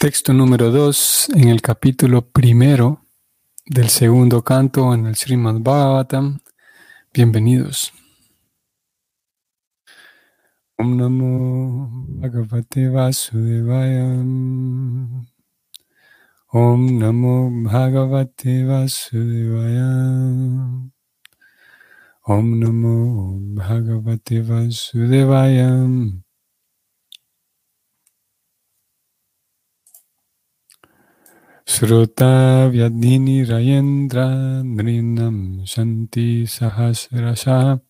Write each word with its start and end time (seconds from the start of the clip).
Texto 0.00 0.32
número 0.32 0.70
2 0.70 1.28
en 1.34 1.50
el 1.50 1.60
capítulo 1.60 2.22
primero 2.26 3.04
del 3.66 3.90
segundo 3.90 4.42
canto 4.42 4.94
en 4.94 5.04
el 5.04 5.14
Srimad 5.14 5.60
Bhagavatam. 5.60 6.40
Bienvenidos. 7.12 7.92
Om 10.78 10.96
Namo 10.96 11.90
Bhagavate 12.18 12.88
Vasudevaya. 12.88 14.06
Om 16.48 16.98
Namo 16.98 17.50
Bhagavate 17.64 18.64
Vasudevaya. 18.64 19.90
Om 22.22 22.58
Namo 22.58 23.38
Bhagavate 23.54 24.40
Vasudevaya. 24.40 25.86
Sruta 31.70 32.68
Vyadhini 32.68 33.44
Rayendra 33.46 34.60
Nrinam 34.64 35.62
Shanti 35.64 36.42
Sahasrasha 36.42 37.80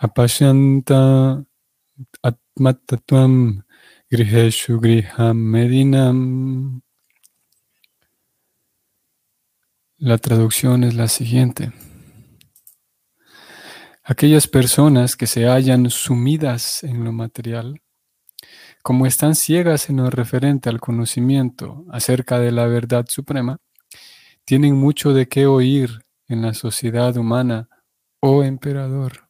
Apashanta 0.00 1.44
Atmatatvam 2.22 3.64
Griheshu 4.12 4.78
Griham 4.80 5.36
Medinam. 5.50 6.80
La 9.98 10.18
traducción 10.18 10.84
es 10.84 10.94
la 10.94 11.08
siguiente. 11.08 11.72
Aquellas 14.04 14.46
personas 14.46 15.16
que 15.16 15.26
se 15.26 15.46
hallan 15.46 15.90
sumidas 15.90 16.84
en 16.84 17.02
lo 17.02 17.10
material 17.10 17.82
como 18.82 19.06
están 19.06 19.34
ciegas 19.34 19.90
en 19.90 19.98
lo 19.98 20.10
referente 20.10 20.68
al 20.68 20.80
conocimiento 20.80 21.84
acerca 21.90 22.38
de 22.38 22.52
la 22.52 22.66
verdad 22.66 23.06
suprema, 23.08 23.58
tienen 24.44 24.76
mucho 24.76 25.12
de 25.12 25.28
qué 25.28 25.46
oír 25.46 26.04
en 26.26 26.42
la 26.42 26.54
sociedad 26.54 27.16
humana, 27.16 27.68
oh 28.20 28.42
emperador. 28.42 29.28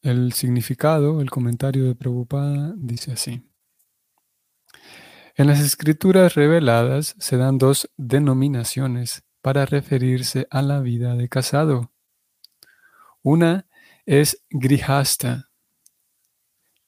El 0.00 0.32
significado, 0.32 1.20
el 1.20 1.30
comentario 1.30 1.84
de 1.84 1.94
Prabhupada 1.94 2.72
dice 2.76 3.12
así. 3.12 3.42
En 5.34 5.46
las 5.46 5.60
escrituras 5.60 6.34
reveladas 6.34 7.14
se 7.18 7.36
dan 7.36 7.58
dos 7.58 7.90
denominaciones 7.96 9.22
para 9.42 9.66
referirse 9.66 10.46
a 10.50 10.62
la 10.62 10.80
vida 10.80 11.14
de 11.14 11.28
casado. 11.28 11.92
Una 13.22 13.66
es 14.06 14.42
grihasta 14.50 15.50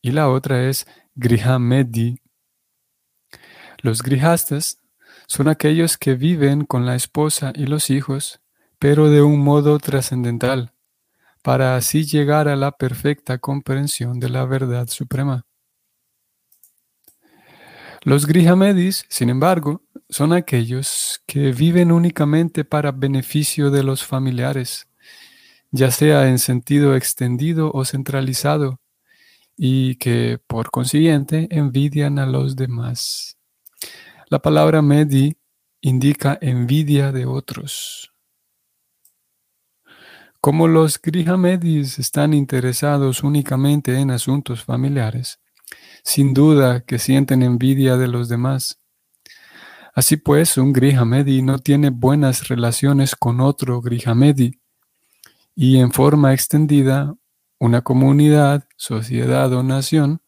y 0.01 0.13
la 0.13 0.29
otra 0.29 0.69
es 0.69 0.87
grihamedi. 1.15 2.21
Los 3.79 4.03
grihastas 4.03 4.79
son 5.27 5.49
aquellos 5.49 5.97
que 5.97 6.15
viven 6.15 6.65
con 6.65 6.87
la 6.87 6.95
esposa 6.95 7.53
y 7.55 7.67
los 7.67 7.91
hijos, 7.91 8.41
pero 8.79 9.11
de 9.11 9.23
un 9.23 9.41
modo 9.41 9.79
trascendental, 9.79 10.73
para 11.43 11.77
así 11.77 12.05
llegar 12.05 12.49
a 12.49 12.57
la 12.57 12.73
perfecta 12.73 13.39
comprensión 13.39 14.19
de 14.19 14.29
la 14.29 14.45
verdad 14.45 14.89
suprema. 14.89 15.47
Los 18.03 18.27
grihamedis, 18.27 19.05
sin 19.09 19.29
embargo, 19.29 19.83
son 20.11 20.33
aquellos 20.33 21.23
que 21.27 21.53
viven 21.53 21.93
únicamente 21.93 22.65
para 22.65 22.93
beneficio 22.93 23.71
de 23.71 23.85
los 23.85 24.05
familiares, 24.05 24.89
ya 25.71 25.91
sea 25.91 26.29
en 26.29 26.39
sentido 26.39 26.97
extendido 26.97 27.71
o 27.73 27.85
centralizado, 27.85 28.81
y 29.57 29.97
que 29.97 30.41
por 30.47 30.71
consiguiente 30.71 31.47
envidian 31.51 32.19
a 32.19 32.27
los 32.27 32.57
demás. 32.57 33.37
La 34.29 34.41
palabra 34.41 34.83
medi 34.83 35.37
indica 35.81 36.39
envidia 36.41 37.13
de 37.13 37.27
otros. 37.27 38.13
Como 40.41 40.69
los 40.69 41.01
grihamedis 41.01 41.99
están 41.99 42.33
interesados 42.33 43.23
únicamente 43.23 43.99
en 43.99 44.11
asuntos 44.11 44.65
familiares, 44.65 45.39
sin 46.03 46.33
duda 46.33 46.81
que 46.81 46.99
sienten 46.99 47.43
envidia 47.43 47.97
de 47.97 48.09
los 48.09 48.29
demás. 48.29 48.80
Así 49.95 50.17
pues, 50.17 50.57
un 50.57 50.73
grihamedi 50.73 51.43
no 51.43 51.59
tiene 51.59 51.91
buenas 51.91 52.49
relaciones 52.49 53.17
con 53.17 53.41
otro 53.41 53.81
grihamedi, 53.81 54.61
y 55.55 55.79
en 55.79 55.93
forma 55.93 56.33
extendida, 56.33 57.15
una 57.59 57.83
comunidad, 57.83 58.67
sociedad 58.77 59.53
o 59.53 59.63
nación 59.63 60.23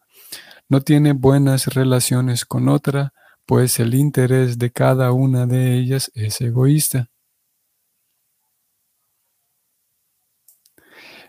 no 0.68 0.80
tiene 0.80 1.12
buenas 1.12 1.66
relaciones 1.68 2.44
con 2.44 2.68
otra, 2.68 3.14
pues 3.46 3.80
el 3.80 3.94
interés 3.94 4.58
de 4.58 4.70
cada 4.70 5.12
una 5.12 5.46
de 5.46 5.74
ellas 5.76 6.10
es 6.14 6.40
egoísta. 6.40 7.10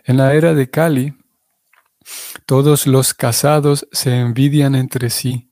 En 0.04 0.18
la 0.18 0.34
era 0.34 0.52
de 0.52 0.68
Kali, 0.68 1.16
todos 2.46 2.86
los 2.86 3.14
casados 3.14 3.88
se 3.90 4.18
envidian 4.18 4.74
entre 4.74 5.08
sí, 5.08 5.50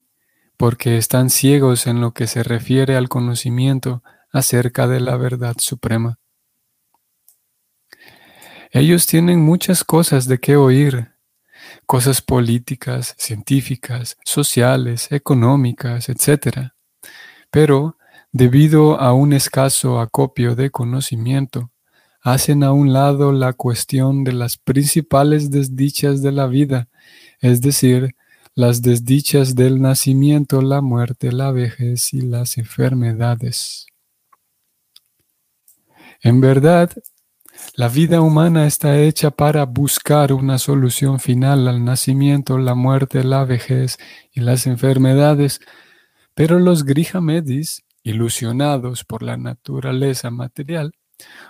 porque 0.62 0.96
están 0.96 1.28
ciegos 1.28 1.88
en 1.88 2.00
lo 2.00 2.12
que 2.12 2.28
se 2.28 2.44
refiere 2.44 2.94
al 2.94 3.08
conocimiento 3.08 4.04
acerca 4.30 4.86
de 4.86 5.00
la 5.00 5.16
verdad 5.16 5.56
suprema. 5.58 6.20
Ellos 8.70 9.08
tienen 9.08 9.40
muchas 9.40 9.82
cosas 9.82 10.28
de 10.28 10.38
qué 10.38 10.54
oír, 10.54 11.14
cosas 11.84 12.22
políticas, 12.22 13.16
científicas, 13.18 14.16
sociales, 14.24 15.10
económicas, 15.10 16.08
etc. 16.08 16.70
Pero, 17.50 17.98
debido 18.30 19.00
a 19.00 19.14
un 19.14 19.32
escaso 19.32 19.98
acopio 19.98 20.54
de 20.54 20.70
conocimiento, 20.70 21.72
hacen 22.20 22.62
a 22.62 22.70
un 22.70 22.92
lado 22.92 23.32
la 23.32 23.52
cuestión 23.52 24.22
de 24.22 24.32
las 24.32 24.58
principales 24.58 25.50
desdichas 25.50 26.22
de 26.22 26.30
la 26.30 26.46
vida, 26.46 26.88
es 27.40 27.60
decir, 27.62 28.14
las 28.54 28.82
desdichas 28.82 29.54
del 29.54 29.80
nacimiento, 29.80 30.60
la 30.60 30.82
muerte, 30.82 31.32
la 31.32 31.52
vejez 31.52 32.12
y 32.12 32.20
las 32.20 32.58
enfermedades. 32.58 33.86
En 36.20 36.40
verdad, 36.40 36.90
la 37.74 37.88
vida 37.88 38.20
humana 38.20 38.66
está 38.66 38.98
hecha 38.98 39.30
para 39.30 39.64
buscar 39.64 40.32
una 40.32 40.58
solución 40.58 41.18
final 41.18 41.66
al 41.66 41.84
nacimiento, 41.84 42.58
la 42.58 42.74
muerte, 42.74 43.24
la 43.24 43.44
vejez 43.44 43.98
y 44.32 44.40
las 44.40 44.66
enfermedades, 44.66 45.60
pero 46.34 46.58
los 46.58 46.84
grihamedis, 46.84 47.84
ilusionados 48.02 49.04
por 49.04 49.22
la 49.22 49.36
naturaleza 49.36 50.30
material, 50.30 50.92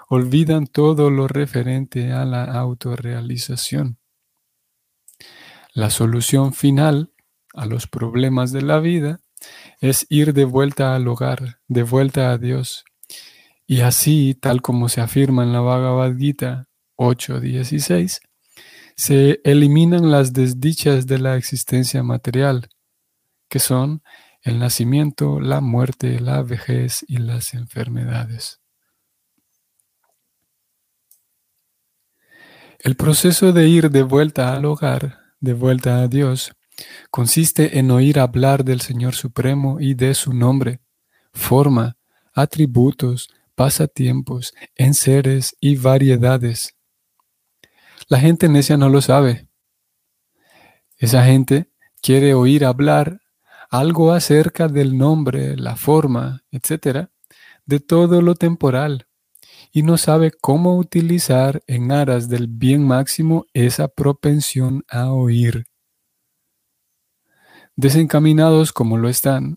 olvidan 0.09 0.67
todo 0.67 1.11
lo 1.11 1.29
referente 1.29 2.13
a 2.13 2.25
la 2.25 2.45
autorrealización. 2.45 3.99
La 5.75 5.89
solución 5.89 6.53
final 6.53 7.13
a 7.55 7.65
los 7.65 7.87
problemas 7.87 8.53
de 8.53 8.61
la 8.61 8.79
vida 8.79 9.21
es 9.81 10.07
ir 10.11 10.35
de 10.35 10.45
vuelta 10.45 10.95
al 10.95 11.09
hogar, 11.09 11.61
de 11.67 11.83
vuelta 11.83 12.31
a 12.31 12.37
Dios, 12.37 12.85
y 13.67 13.81
así, 13.81 14.35
tal 14.35 14.61
como 14.61 14.91
se 14.91 15.01
afirma 15.01 15.45
en 15.45 15.53
la 15.55 15.61
Bhagavad 15.61 16.15
Gita 16.17 16.69
8.16, 16.97 18.21
se 18.97 19.41
eliminan 19.45 20.11
las 20.11 20.35
desdichas 20.35 21.07
de 21.07 21.19
la 21.19 21.37
existencia 21.37 22.03
material, 22.03 22.69
que 23.49 23.59
son 23.59 24.03
el 24.43 24.59
nacimiento, 24.59 25.41
la 25.41 25.63
muerte, 25.63 26.21
la 26.21 26.43
vejez 26.43 27.03
y 27.09 27.17
las 27.17 27.55
enfermedades. 27.55 28.61
El 32.79 32.97
proceso 32.97 33.53
de 33.53 33.69
ir 33.69 33.91
de 33.91 34.03
vuelta 34.03 34.53
al 34.55 34.67
hogar, 34.67 35.22
de 35.43 35.55
vuelta 35.55 35.99
a 35.99 36.09
Dios, 36.09 36.53
consiste 37.11 37.79
en 37.79 37.91
oír 37.91 38.21
hablar 38.21 38.65
del 38.65 38.81
Señor 38.81 39.15
Supremo 39.15 39.79
y 39.81 39.95
de 39.95 40.15
su 40.15 40.33
nombre, 40.33 40.81
forma, 41.35 41.97
atributos, 42.33 43.29
pasatiempos, 43.57 44.55
enseres 44.77 45.57
y 45.61 45.77
variedades. 45.77 46.77
La 48.09 48.21
gente 48.21 48.49
necia 48.49 48.77
no 48.77 48.89
lo 48.89 49.03
sabe. 49.03 49.49
Esa 50.97 51.25
gente 51.25 51.71
quiere 52.01 52.35
oír 52.35 52.65
hablar 52.65 53.21
algo 53.69 54.13
acerca 54.13 54.69
del 54.69 54.97
nombre, 54.97 55.57
la 55.57 55.75
forma, 55.75 56.45
etc., 56.53 57.09
de 57.67 57.81
todo 57.81 58.23
lo 58.23 58.37
temporal, 58.37 59.09
y 59.73 59.83
no 59.83 59.97
sabe 59.97 60.31
cómo 60.31 60.77
utilizar 60.77 61.63
en 61.67 61.93
aras 61.93 62.29
del 62.29 62.47
bien 62.47 62.87
máximo 62.87 63.47
esa 63.55 63.89
propensión 63.89 64.85
a 64.89 65.11
oír. 65.13 65.65
Desencaminados 67.75 68.73
como 68.73 68.99
lo 68.99 69.09
están, 69.09 69.57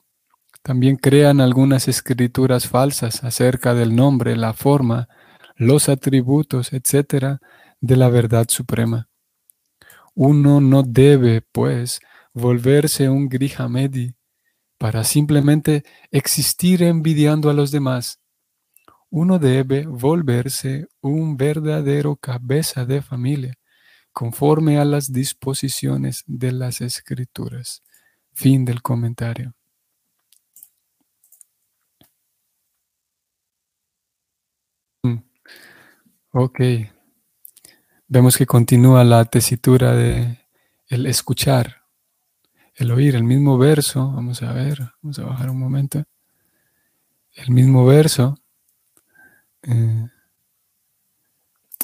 también 0.64 0.96
crean 0.96 1.42
algunas 1.42 1.90
escrituras 1.90 2.68
falsas 2.68 3.24
acerca 3.24 3.74
del 3.76 3.96
nombre, 3.96 4.38
la 4.38 4.54
forma, 4.54 5.10
los 5.58 5.90
atributos, 5.90 6.72
etc., 6.74 7.40
de 7.82 7.96
la 7.98 8.10
verdad 8.10 8.48
suprema. 8.50 9.10
Uno 10.16 10.62
no 10.62 10.82
debe, 10.82 11.42
pues, 11.42 12.00
volverse 12.34 13.10
un 13.10 13.28
grihamedi 13.28 14.16
para 14.78 15.04
simplemente 15.04 15.84
existir 16.10 16.84
envidiando 16.84 17.50
a 17.50 17.54
los 17.54 17.70
demás. 17.72 18.20
Uno 19.18 19.40
debe 19.40 19.86
volverse 19.86 20.90
un 21.00 21.38
verdadero 21.38 22.18
cabeza 22.18 22.84
de 22.84 23.02
familia, 23.02 23.54
conforme 24.12 24.78
a 24.78 24.84
las 24.84 25.14
disposiciones 25.14 26.26
de 26.28 26.52
las 26.52 26.82
escrituras. 26.82 27.82
Fin 28.34 28.66
del 28.66 28.82
comentario. 28.82 29.54
Mm. 35.04 35.24
Ok. 36.32 36.60
Vemos 38.10 38.36
que 38.36 38.46
continúa 38.46 39.06
la 39.06 39.24
tesitura 39.24 39.96
de 39.96 40.40
el 40.88 41.06
escuchar, 41.06 41.84
el 42.74 42.92
oír, 42.92 43.16
el 43.16 43.24
mismo 43.24 43.58
verso. 43.58 44.12
Vamos 44.12 44.42
a 44.42 44.52
ver, 44.52 44.92
vamos 45.02 45.20
a 45.20 45.24
bajar 45.24 45.50
un 45.52 45.60
momento. 45.60 46.04
El 47.32 47.52
mismo 47.52 47.86
verso 47.86 48.38
eh, 49.68 50.08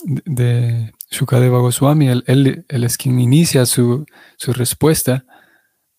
de 0.04 0.94
Shukadeva 1.10 1.60
Goswami, 1.60 2.08
él, 2.08 2.66
es 2.68 2.98
quien 2.98 3.20
inicia 3.20 3.66
su, 3.66 4.06
respuesta, 4.48 5.26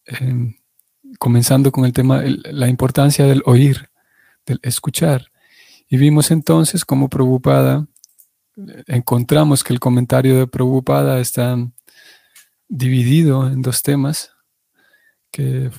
em, 0.07 0.55
comenzando 1.19 1.71
con 1.71 1.85
el 1.85 1.93
tema, 1.93 2.23
la 2.25 2.69
importancia 2.69 3.27
del 3.27 3.43
oír, 3.47 3.91
del 4.47 4.59
escuchar. 4.63 5.27
Y 5.89 5.99
vimos 5.99 6.31
entonces 6.31 6.85
cómo 6.85 7.09
Prabhupada, 7.09 7.87
encontramos 8.87 9.63
que 9.65 9.73
el 9.73 9.81
comentario 9.81 10.39
de 10.39 10.47
Prabhupada 10.47 11.21
está 11.21 11.57
dividido 12.69 13.47
en 13.47 13.63
dos 13.63 13.83
temas 13.83 14.33
que, 15.31 15.71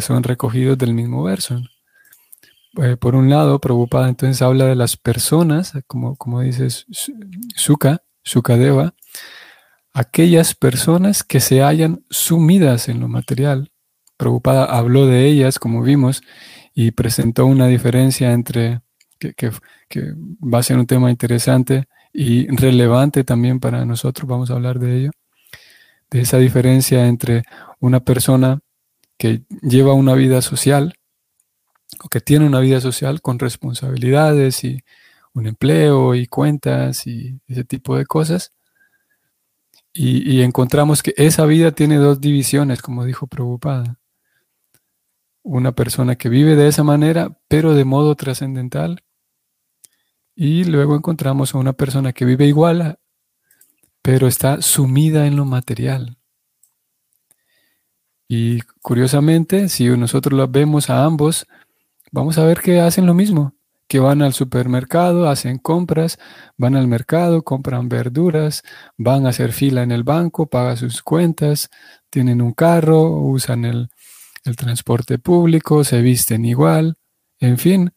son 0.00 0.22
recogidos 0.22 0.78
del 0.78 0.94
mismo 0.94 1.22
verso. 1.22 1.60
Eh, 2.80 2.96
por 2.96 3.14
un 3.14 3.28
lado, 3.28 3.60
Prabhupada 3.60 4.08
entonces 4.08 4.40
habla 4.40 4.66
de 4.66 4.76
las 4.76 4.96
personas, 4.96 5.74
como, 5.86 6.16
como 6.16 6.40
dice 6.40 6.68
Sukha, 7.54 8.02
Sukadeva, 8.22 8.94
aquellas 9.92 10.54
personas 10.54 11.22
que 11.22 11.40
se 11.40 11.62
hayan 11.62 12.04
sumidas 12.08 12.88
en 12.88 13.00
lo 13.00 13.08
material. 13.08 13.72
Prabhupada 14.16 14.64
habló 14.64 15.06
de 15.06 15.26
ellas, 15.26 15.58
como 15.58 15.82
vimos, 15.82 16.22
y 16.74 16.92
presentó 16.92 17.44
una 17.46 17.66
diferencia 17.66 18.32
entre, 18.32 18.80
que, 19.18 19.34
que, 19.34 19.50
que 19.88 20.14
va 20.42 20.60
a 20.60 20.62
ser 20.62 20.78
un 20.78 20.86
tema 20.86 21.10
interesante 21.10 21.84
y 22.12 22.46
relevante 22.48 23.24
también 23.24 23.60
para 23.60 23.84
nosotros, 23.84 24.28
vamos 24.28 24.50
a 24.50 24.54
hablar 24.54 24.78
de 24.78 24.96
ello, 24.96 25.10
de 26.10 26.20
esa 26.22 26.38
diferencia 26.38 27.06
entre 27.06 27.42
una 27.80 28.00
persona 28.00 28.60
que 29.18 29.44
lleva 29.62 29.92
una 29.94 30.14
vida 30.14 30.42
social 30.42 30.94
o 32.00 32.08
que 32.08 32.20
tiene 32.20 32.46
una 32.46 32.60
vida 32.60 32.80
social 32.80 33.20
con 33.20 33.38
responsabilidades 33.38 34.64
y 34.64 34.82
un 35.34 35.46
empleo 35.46 36.14
y 36.14 36.26
cuentas 36.26 37.06
y 37.06 37.40
ese 37.46 37.64
tipo 37.64 37.96
de 37.96 38.06
cosas. 38.06 38.52
Y, 39.94 40.40
encontramos 40.40 41.02
que 41.02 41.12
esa 41.18 41.44
vida 41.44 41.72
tiene 41.72 41.96
dos 41.96 42.20
divisiones, 42.20 42.80
como 42.80 43.04
dijo 43.04 43.26
Prabhupada. 43.26 43.98
Una 45.42 45.72
persona 45.72 46.16
que 46.16 46.30
vive 46.30 46.56
de 46.56 46.68
esa 46.68 46.82
manera, 46.82 47.36
pero 47.48 47.74
de 47.74 47.84
modo 47.84 48.14
trascendental. 48.14 49.02
Y 50.34 50.64
luego 50.64 50.96
encontramos 50.96 51.54
a 51.54 51.58
una 51.58 51.74
persona 51.74 52.12
que 52.14 52.24
vive 52.24 52.46
igual, 52.46 52.98
pero 54.00 54.26
está 54.26 54.62
sumida 54.62 55.26
en 55.26 55.36
lo 55.36 55.44
material. 55.44 56.16
Y 58.28 58.62
curiosamente, 58.80 59.68
si 59.68 59.88
nosotros 59.88 60.38
lo 60.38 60.48
vemos 60.48 60.88
a 60.88 61.04
ambos, 61.04 61.46
vamos 62.12 62.38
a 62.38 62.44
ver 62.44 62.60
que 62.60 62.80
hacen 62.80 63.06
lo 63.06 63.14
mismo, 63.14 63.54
que 63.88 63.98
van 63.98 64.22
al 64.22 64.34
supermercado, 64.34 65.28
hacen 65.28 65.58
compras, 65.58 66.18
van 66.56 66.76
al 66.76 66.86
mercado, 66.86 67.42
compran 67.42 67.88
verduras, 67.88 68.62
van 68.96 69.26
a 69.26 69.30
hacer 69.30 69.52
fila 69.52 69.82
en 69.82 69.90
el 69.90 70.04
banco, 70.04 70.46
pagan 70.46 70.76
sus 70.76 71.02
cuentas, 71.02 71.70
tienen 72.10 72.40
un 72.40 72.52
carro, 72.52 73.02
usan 73.02 73.64
el, 73.64 73.88
transporte 74.56 75.18
público, 75.18 75.84
se 75.84 76.02
visten 76.02 76.44
igual, 76.44 76.96
en 77.38 77.58
fin, 77.58 77.92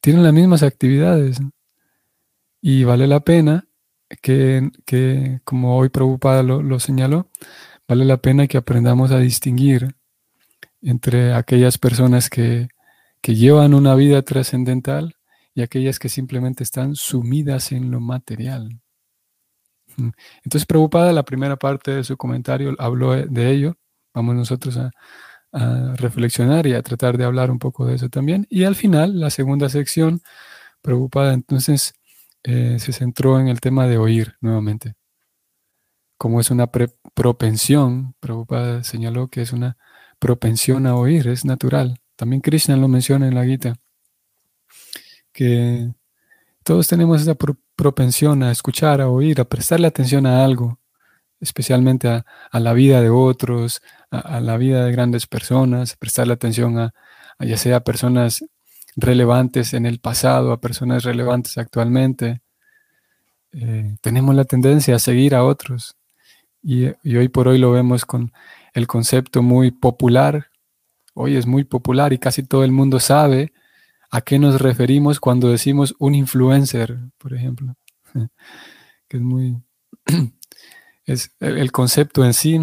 tienen 0.00 0.22
las 0.22 0.32
mismas 0.32 0.62
actividades. 0.62 1.38
Y 2.60 2.84
vale 2.84 3.06
la 3.06 3.20
pena 3.20 3.66
que, 4.22 4.70
como 5.44 5.76
hoy 5.76 5.88
preocupada 5.90 6.42
lo 6.42 6.80
señaló, 6.80 7.28
vale 7.86 8.04
la 8.04 8.16
pena 8.16 8.46
que 8.46 8.56
aprendamos 8.56 9.10
a 9.10 9.18
distinguir 9.18 9.96
entre 10.80 11.34
aquellas 11.34 11.78
personas 11.78 12.30
que, 12.30 12.68
llevan 13.22 13.74
una 13.74 13.94
vida 13.94 14.22
trascendental 14.22 15.16
y 15.54 15.62
aquellas 15.62 15.98
que 15.98 16.08
simplemente 16.08 16.62
están 16.64 16.94
sumidas 16.96 17.72
en 17.72 17.90
lo 17.90 18.00
material. 18.00 18.80
Entonces, 20.44 20.66
preocupada 20.66 21.12
la 21.12 21.24
primera 21.24 21.56
parte 21.56 21.92
de 21.92 22.04
su 22.04 22.16
comentario 22.16 22.74
habló 22.78 23.12
de 23.14 23.50
ello. 23.50 23.76
Vamos 24.14 24.34
nosotros 24.34 24.76
a, 24.78 24.90
reflexionar 25.96 26.66
y 26.66 26.72
a 26.74 26.82
tratar 26.82 27.18
de 27.18 27.24
hablar 27.24 27.50
un 27.50 27.58
poco 27.58 27.84
de 27.86 27.96
eso 27.96 28.08
también. 28.08 28.46
Y 28.48 28.64
al 28.64 28.74
final, 28.74 29.20
la 29.20 29.30
segunda 29.30 29.68
sección, 29.68 30.22
preocupada, 30.82 31.34
entonces 31.34 31.94
eh, 32.44 32.78
se 32.78 32.92
centró 32.92 33.38
en 33.38 33.48
el 33.48 33.60
tema 33.60 33.86
de 33.86 33.98
oír 33.98 34.34
nuevamente 34.40 34.94
como 36.22 36.38
es 36.38 36.52
una 36.52 36.68
propensión, 36.68 38.14
Prabhupada 38.20 38.84
señaló 38.84 39.26
que 39.26 39.42
es 39.42 39.52
una 39.52 39.76
propensión 40.20 40.86
a 40.86 40.94
oír, 40.94 41.26
es 41.26 41.44
natural. 41.44 41.98
También 42.22 42.40
Krishna 42.40 42.76
lo 42.76 42.86
menciona 42.86 43.26
en 43.26 43.34
la 43.34 43.44
Gita, 43.44 43.74
que 45.32 45.92
todos 46.62 46.86
tenemos 46.86 47.20
esa 47.20 47.34
propensión 47.74 48.44
a 48.44 48.52
escuchar, 48.52 49.00
a 49.00 49.08
oír, 49.08 49.40
a 49.40 49.44
prestarle 49.44 49.88
atención 49.88 50.24
a 50.26 50.44
algo, 50.44 50.78
especialmente 51.40 52.06
a, 52.06 52.24
la 52.52 52.74
vida 52.74 53.00
de 53.00 53.10
otros, 53.10 53.82
a, 54.12 54.38
la 54.38 54.56
vida 54.56 54.84
de 54.84 54.92
grandes 54.92 55.26
personas, 55.26 55.96
prestarle 55.96 56.34
atención 56.34 56.78
a, 56.78 56.94
ya 57.40 57.56
sea 57.56 57.80
personas 57.80 58.44
relevantes 58.94 59.74
en 59.74 59.84
el 59.84 59.98
pasado, 59.98 60.52
a 60.52 60.60
personas 60.60 61.02
relevantes 61.02 61.58
actualmente. 61.58 62.40
Eh, 63.50 63.96
tenemos 64.00 64.36
la 64.36 64.44
tendencia 64.44 64.94
a 64.94 65.00
seguir 65.00 65.34
a 65.34 65.42
otros, 65.42 65.96
y, 66.62 66.86
hoy 67.16 67.28
por 67.28 67.48
hoy 67.48 67.58
lo 67.58 67.72
vemos 67.72 68.04
con 68.04 68.32
el 68.74 68.86
concepto 68.86 69.42
muy 69.42 69.72
popular. 69.72 70.51
Hoy 71.14 71.36
es 71.36 71.46
muy 71.46 71.64
popular 71.64 72.12
y 72.12 72.18
casi 72.18 72.42
todo 72.42 72.64
el 72.64 72.72
mundo 72.72 73.00
sabe 73.00 73.52
a 74.10 74.20
qué 74.20 74.38
nos 74.38 74.60
referimos 74.60 75.20
cuando 75.20 75.50
decimos 75.50 75.94
un 75.98 76.14
influencer, 76.14 76.98
por 77.18 77.34
ejemplo. 77.34 77.74
que 79.08 79.16
es 79.16 79.22
muy... 79.22 79.62
es 81.04 81.34
el 81.40 81.72
concepto 81.72 82.24
en 82.24 82.34
sí 82.34 82.60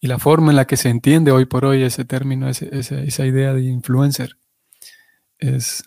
y 0.00 0.06
la 0.06 0.18
forma 0.18 0.50
en 0.50 0.56
la 0.56 0.66
que 0.66 0.76
se 0.76 0.88
entiende 0.88 1.32
hoy 1.32 1.44
por 1.46 1.64
hoy 1.64 1.82
ese 1.82 2.04
término, 2.04 2.48
esa 2.48 3.26
idea 3.26 3.52
de 3.52 3.62
influencer, 3.62 4.36
es, 5.38 5.84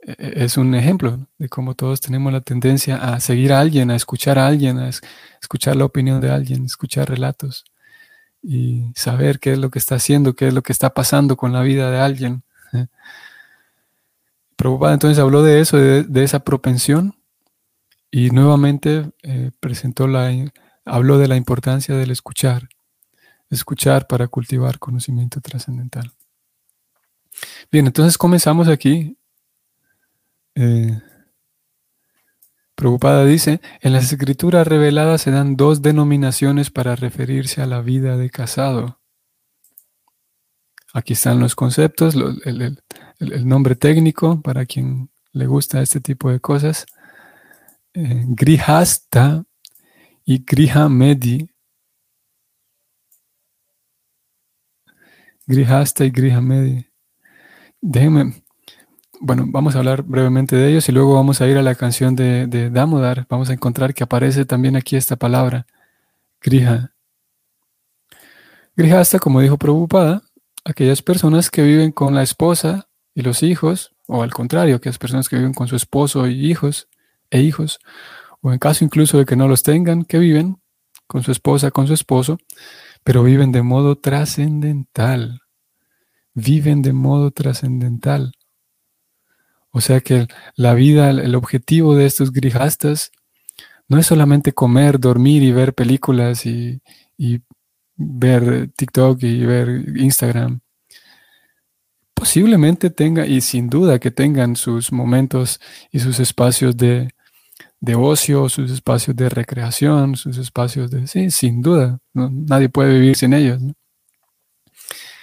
e-, 0.00 0.44
es 0.44 0.56
un 0.56 0.74
ejemplo 0.74 1.28
de 1.38 1.48
cómo 1.48 1.74
todos 1.74 2.00
tenemos 2.00 2.32
la 2.32 2.40
tendencia 2.40 2.96
a 2.96 3.20
seguir 3.20 3.52
a 3.52 3.60
alguien, 3.60 3.90
a 3.90 3.96
escuchar 3.96 4.38
a 4.38 4.46
alguien, 4.46 4.78
a 4.78 4.90
escuchar 5.40 5.76
la 5.76 5.84
opinión 5.84 6.20
de 6.20 6.30
alguien, 6.30 6.64
escuchar 6.64 7.08
relatos 7.08 7.64
y 8.42 8.92
saber 8.94 9.38
qué 9.38 9.52
es 9.52 9.58
lo 9.58 9.70
que 9.70 9.78
está 9.78 9.94
haciendo, 9.94 10.34
qué 10.34 10.48
es 10.48 10.54
lo 10.54 10.62
que 10.62 10.72
está 10.72 10.92
pasando 10.92 11.36
con 11.36 11.52
la 11.52 11.62
vida 11.62 11.90
de 11.90 12.00
alguien. 12.00 12.42
Prabhupada 14.56 14.94
entonces 14.94 15.18
habló 15.18 15.42
de 15.42 15.60
eso, 15.60 15.76
de, 15.76 16.24
esa 16.24 16.40
propensión 16.40 17.16
y 18.10 18.30
nuevamente 18.30 19.10
eh, 19.22 19.50
presentó 19.60 20.06
la, 20.06 20.30
habló 20.84 21.18
de 21.18 21.28
la 21.28 21.36
importancia 21.36 21.96
del 21.96 22.10
escuchar, 22.10 22.68
escuchar 23.50 24.06
para 24.06 24.28
cultivar 24.28 24.78
conocimiento 24.78 25.40
trascendental. 25.40 26.12
Bien, 27.70 27.86
entonces 27.86 28.18
comenzamos 28.18 28.68
aquí 28.68 29.16
eh, 30.54 31.00
Preocupada 32.82 33.24
dice, 33.24 33.60
en 33.80 33.92
las 33.92 34.12
escrituras 34.12 34.66
reveladas 34.66 35.22
se 35.22 35.30
dan 35.30 35.54
dos 35.54 35.82
denominaciones 35.82 36.72
para 36.72 36.96
referirse 36.96 37.62
a 37.62 37.66
la 37.66 37.80
vida 37.80 38.16
de 38.16 38.28
casado. 38.28 38.98
Aquí 40.92 41.12
están 41.12 41.38
los 41.38 41.54
conceptos, 41.54 42.16
el, 42.44 42.76
nombre 43.46 43.76
técnico 43.76 44.42
para 44.42 44.66
quien 44.66 45.10
le 45.30 45.46
gusta 45.46 45.80
este 45.80 46.00
tipo 46.00 46.32
de 46.32 46.40
cosas. 46.40 46.86
Eh, 47.94 48.24
grihasta 48.26 49.44
y 50.24 50.44
grihamedi. 50.44 51.48
Grihasta 55.46 56.04
y 56.04 56.10
grihamedi. 56.10 56.86
Déjenme, 57.80 58.42
bueno, 59.24 59.44
vamos 59.46 59.76
a 59.76 59.78
hablar 59.78 60.02
brevemente 60.02 60.56
de 60.56 60.68
ellos 60.68 60.88
y 60.88 60.92
luego 60.92 61.14
vamos 61.14 61.40
a 61.40 61.46
ir 61.46 61.56
a 61.56 61.62
la 61.62 61.76
canción 61.76 62.16
de, 62.16 62.48
de 62.48 62.70
Damodar. 62.70 63.24
Vamos 63.28 63.50
a 63.50 63.52
encontrar 63.52 63.94
que 63.94 64.02
aparece 64.02 64.44
también 64.44 64.74
aquí 64.74 64.96
esta 64.96 65.14
palabra, 65.14 65.64
Griha. 66.40 66.92
Grihasta, 68.74 69.20
como 69.20 69.40
dijo 69.40 69.58
Prabhupada, 69.58 70.22
aquellas 70.64 71.02
personas 71.02 71.50
que 71.50 71.62
viven 71.62 71.92
con 71.92 72.16
la 72.16 72.24
esposa 72.24 72.88
y 73.14 73.22
los 73.22 73.44
hijos, 73.44 73.94
o 74.08 74.24
al 74.24 74.32
contrario, 74.32 74.74
aquellas 74.74 74.98
personas 74.98 75.28
que 75.28 75.36
viven 75.36 75.54
con 75.54 75.68
su 75.68 75.76
esposo 75.76 76.26
y 76.26 76.50
hijos 76.50 76.88
e 77.30 77.42
hijos, 77.42 77.78
o 78.40 78.52
en 78.52 78.58
caso 78.58 78.84
incluso 78.84 79.18
de 79.18 79.24
que 79.24 79.36
no 79.36 79.46
los 79.46 79.62
tengan, 79.62 80.04
que 80.04 80.18
viven 80.18 80.60
con 81.06 81.22
su 81.22 81.30
esposa, 81.30 81.70
con 81.70 81.86
su 81.86 81.94
esposo, 81.94 82.38
pero 83.04 83.22
viven 83.22 83.52
de 83.52 83.62
modo 83.62 83.94
trascendental. 83.94 85.42
Viven 86.34 86.82
de 86.82 86.92
modo 86.92 87.30
trascendental. 87.30 88.32
O 89.72 89.80
sea 89.80 90.00
que 90.00 90.28
la 90.54 90.74
vida, 90.74 91.10
el 91.10 91.34
objetivo 91.34 91.96
de 91.96 92.06
estos 92.06 92.30
grijastas 92.30 93.10
no 93.88 93.98
es 93.98 94.06
solamente 94.06 94.52
comer, 94.52 95.00
dormir 95.00 95.42
y 95.42 95.52
ver 95.52 95.74
películas 95.74 96.46
y, 96.46 96.80
ver 97.96 98.70
TikTok 98.76 99.22
y 99.22 99.44
ver 99.44 99.68
Instagram. 99.96 100.60
Posiblemente 102.14 102.90
tenga, 102.90 103.26
y 103.26 103.40
sin 103.40 103.68
duda 103.68 103.98
que 103.98 104.10
tengan 104.10 104.56
sus 104.56 104.92
momentos 104.92 105.60
y 105.90 106.00
sus 106.00 106.20
espacios 106.20 106.76
de, 106.76 107.10
ocio, 107.96 108.48
sus 108.48 108.70
espacios 108.70 109.16
de 109.16 109.28
recreación, 109.28 110.16
sus 110.16 110.38
espacios 110.38 110.90
de... 110.90 111.06
Sí, 111.06 111.30
sin 111.30 111.62
duda, 111.62 111.98
nadie 112.12 112.68
puede 112.68 112.94
vivir 112.94 113.16
sin 113.16 113.34
ellos. 113.34 113.60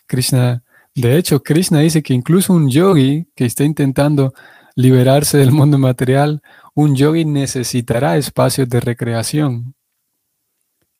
Krishna, 0.07 0.63
de 1.01 1.17
hecho, 1.17 1.43
Krishna 1.43 1.79
dice 1.79 2.01
que 2.01 2.13
incluso 2.13 2.53
un 2.53 2.69
yogi 2.69 3.27
que 3.35 3.45
está 3.45 3.63
intentando 3.63 4.33
liberarse 4.75 5.37
del 5.37 5.51
mundo 5.51 5.77
material, 5.77 6.41
un 6.73 6.95
yogi 6.95 7.25
necesitará 7.25 8.17
espacios 8.17 8.67
de 8.69 8.79
recreación. 8.79 9.75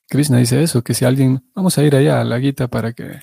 Krishna 0.08 0.38
dice 0.38 0.62
eso, 0.62 0.82
que 0.82 0.94
si 0.94 1.04
alguien, 1.04 1.44
vamos 1.54 1.78
a 1.78 1.82
ir 1.82 1.94
allá 1.94 2.20
a 2.20 2.24
la 2.24 2.40
Gita 2.40 2.68
para 2.68 2.92
que 2.92 3.20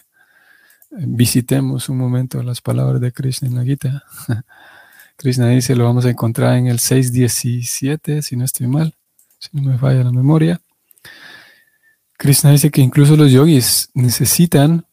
visitemos 0.89 1.89
un 1.89 1.97
momento 1.97 2.41
las 2.43 2.61
palabras 2.61 3.01
de 3.01 3.11
Krishna 3.11 3.47
en 3.47 3.55
la 3.55 3.63
Gita. 3.63 4.03
Krishna 5.17 5.49
dice, 5.49 5.75
lo 5.75 5.83
vamos 5.83 6.05
a 6.05 6.09
encontrar 6.09 6.57
en 6.57 6.67
el 6.67 6.79
6.17, 6.79 8.21
si 8.21 8.35
no 8.35 8.45
estoy 8.45 8.67
mal, 8.67 8.95
si 9.39 9.49
no 9.53 9.63
me 9.63 9.77
falla 9.77 10.03
la 10.03 10.11
memoria. 10.11 10.61
Krishna 12.17 12.51
dice 12.51 12.71
que 12.71 12.81
incluso 12.81 13.15
los 13.15 13.31
yogis 13.31 13.89
necesitan 13.93 14.87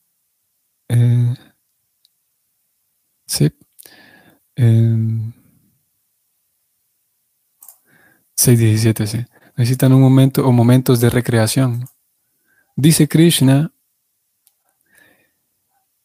eh, 0.88 1.34
sí, 3.26 3.52
eh, 4.56 5.32
6.17, 8.36 9.06
sí. 9.06 9.24
Necesitan 9.56 9.92
un 9.92 10.00
momento 10.00 10.46
o 10.46 10.52
momentos 10.52 11.00
de 11.00 11.10
recreación. 11.10 11.86
Dice 12.76 13.06
Krishna, 13.06 13.72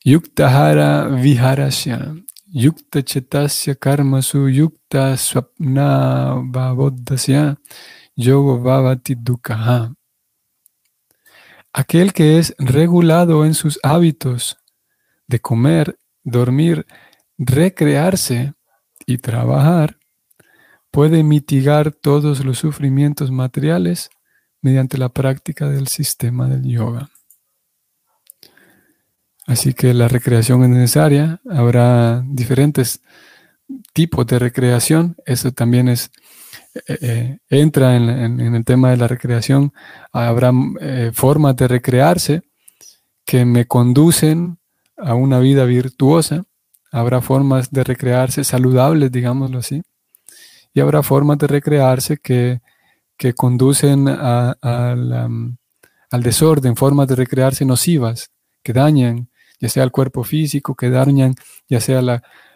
Yuktahara 0.04 1.08
Viharasya, 1.08 2.16
Yukta 2.52 3.04
Chetasya 3.04 3.76
Karmasu, 3.76 4.48
Yukta 4.50 5.18
Swapna 5.18 6.36
Bhavodasya, 6.44 7.58
Yogo 8.16 8.60
Bhavati 8.60 9.16
Dukaha. 9.16 9.94
Aquel 11.74 12.14
que 12.14 12.40
es 12.40 12.56
regulado 12.58 13.46
en 13.46 13.54
sus 13.54 13.80
hábitos 13.84 14.58
de 15.28 15.40
comer, 15.40 15.98
dormir, 16.24 16.86
recrearse 17.40 18.54
y 19.06 19.18
trabajar, 19.18 19.98
puede 20.92 21.24
mitigar 21.24 21.92
todos 21.92 22.44
los 22.46 22.60
sufrimientos 22.60 23.32
materiales 23.32 24.10
mediante 24.62 24.98
la 24.98 25.10
práctica 25.10 25.70
del 25.70 25.88
sistema 25.88 26.48
del 26.48 26.64
yoga. 26.64 27.10
Así 29.48 29.74
que 29.74 29.94
la 29.94 30.08
recreación 30.08 30.64
es 30.64 30.70
necesaria, 30.70 31.42
habrá 31.50 32.22
diferentes 32.28 33.02
tipos 33.94 34.28
de 34.28 34.38
recreación, 34.38 35.16
eso 35.26 35.52
también 35.52 35.88
es, 35.88 36.12
eh, 36.88 36.98
eh, 37.02 37.38
entra 37.50 37.96
en, 37.96 38.40
el 38.40 38.66
tema 38.66 38.92
de 38.92 38.98
la 38.98 39.08
recreación, 39.08 39.74
habrá 40.12 40.52
eh, 40.82 41.12
formas 41.14 41.56
de 41.56 41.68
recrearse 41.68 42.42
que 43.26 43.46
me 43.46 43.66
conducen 43.66 44.60
a 44.98 45.16
una 45.16 45.40
vida 45.40 45.66
virtuosa, 45.66 46.44
habrá 46.92 47.22
formas 47.22 47.72
de 47.72 47.84
recrearse 47.84 48.44
saludables, 48.44 49.12
digámoslo 49.12 49.60
así, 49.60 49.82
y 50.74 50.80
habrá 50.80 51.04
formas 51.04 51.38
de 51.38 51.48
recrearse 51.48 52.18
que, 52.18 52.62
conducen 53.36 54.08
al 54.08 55.58
desorden, 56.12 56.76
formas 56.76 57.08
de 57.08 57.16
recrearse 57.16 57.66
nocivas, 57.66 58.32
que 58.64 58.74
dañan 58.74 59.30
ya 59.60 59.68
sea 59.68 59.84
el 59.84 59.92
cuerpo 59.92 60.24
físico, 60.24 60.74
que 60.76 60.90
dañan 60.90 61.36
ya 61.68 61.82
sea 61.82 62.00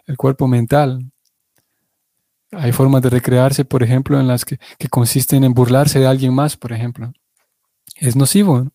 el 0.06 0.16
cuerpo 0.16 0.48
mental. 0.48 1.10
Hay 2.50 2.72
formas 2.72 3.02
de 3.02 3.10
recrearse, 3.10 3.64
por 3.64 3.82
ejemplo, 3.82 4.18
en 4.18 4.26
las 4.26 4.44
que, 4.44 4.58
consisten 4.90 5.44
en 5.44 5.54
burlarse 5.54 5.98
de 5.98 6.06
alguien 6.06 6.32
más, 6.34 6.56
por 6.56 6.72
ejemplo. 6.72 7.12
Es 7.96 8.16
nocivo, 8.16 8.70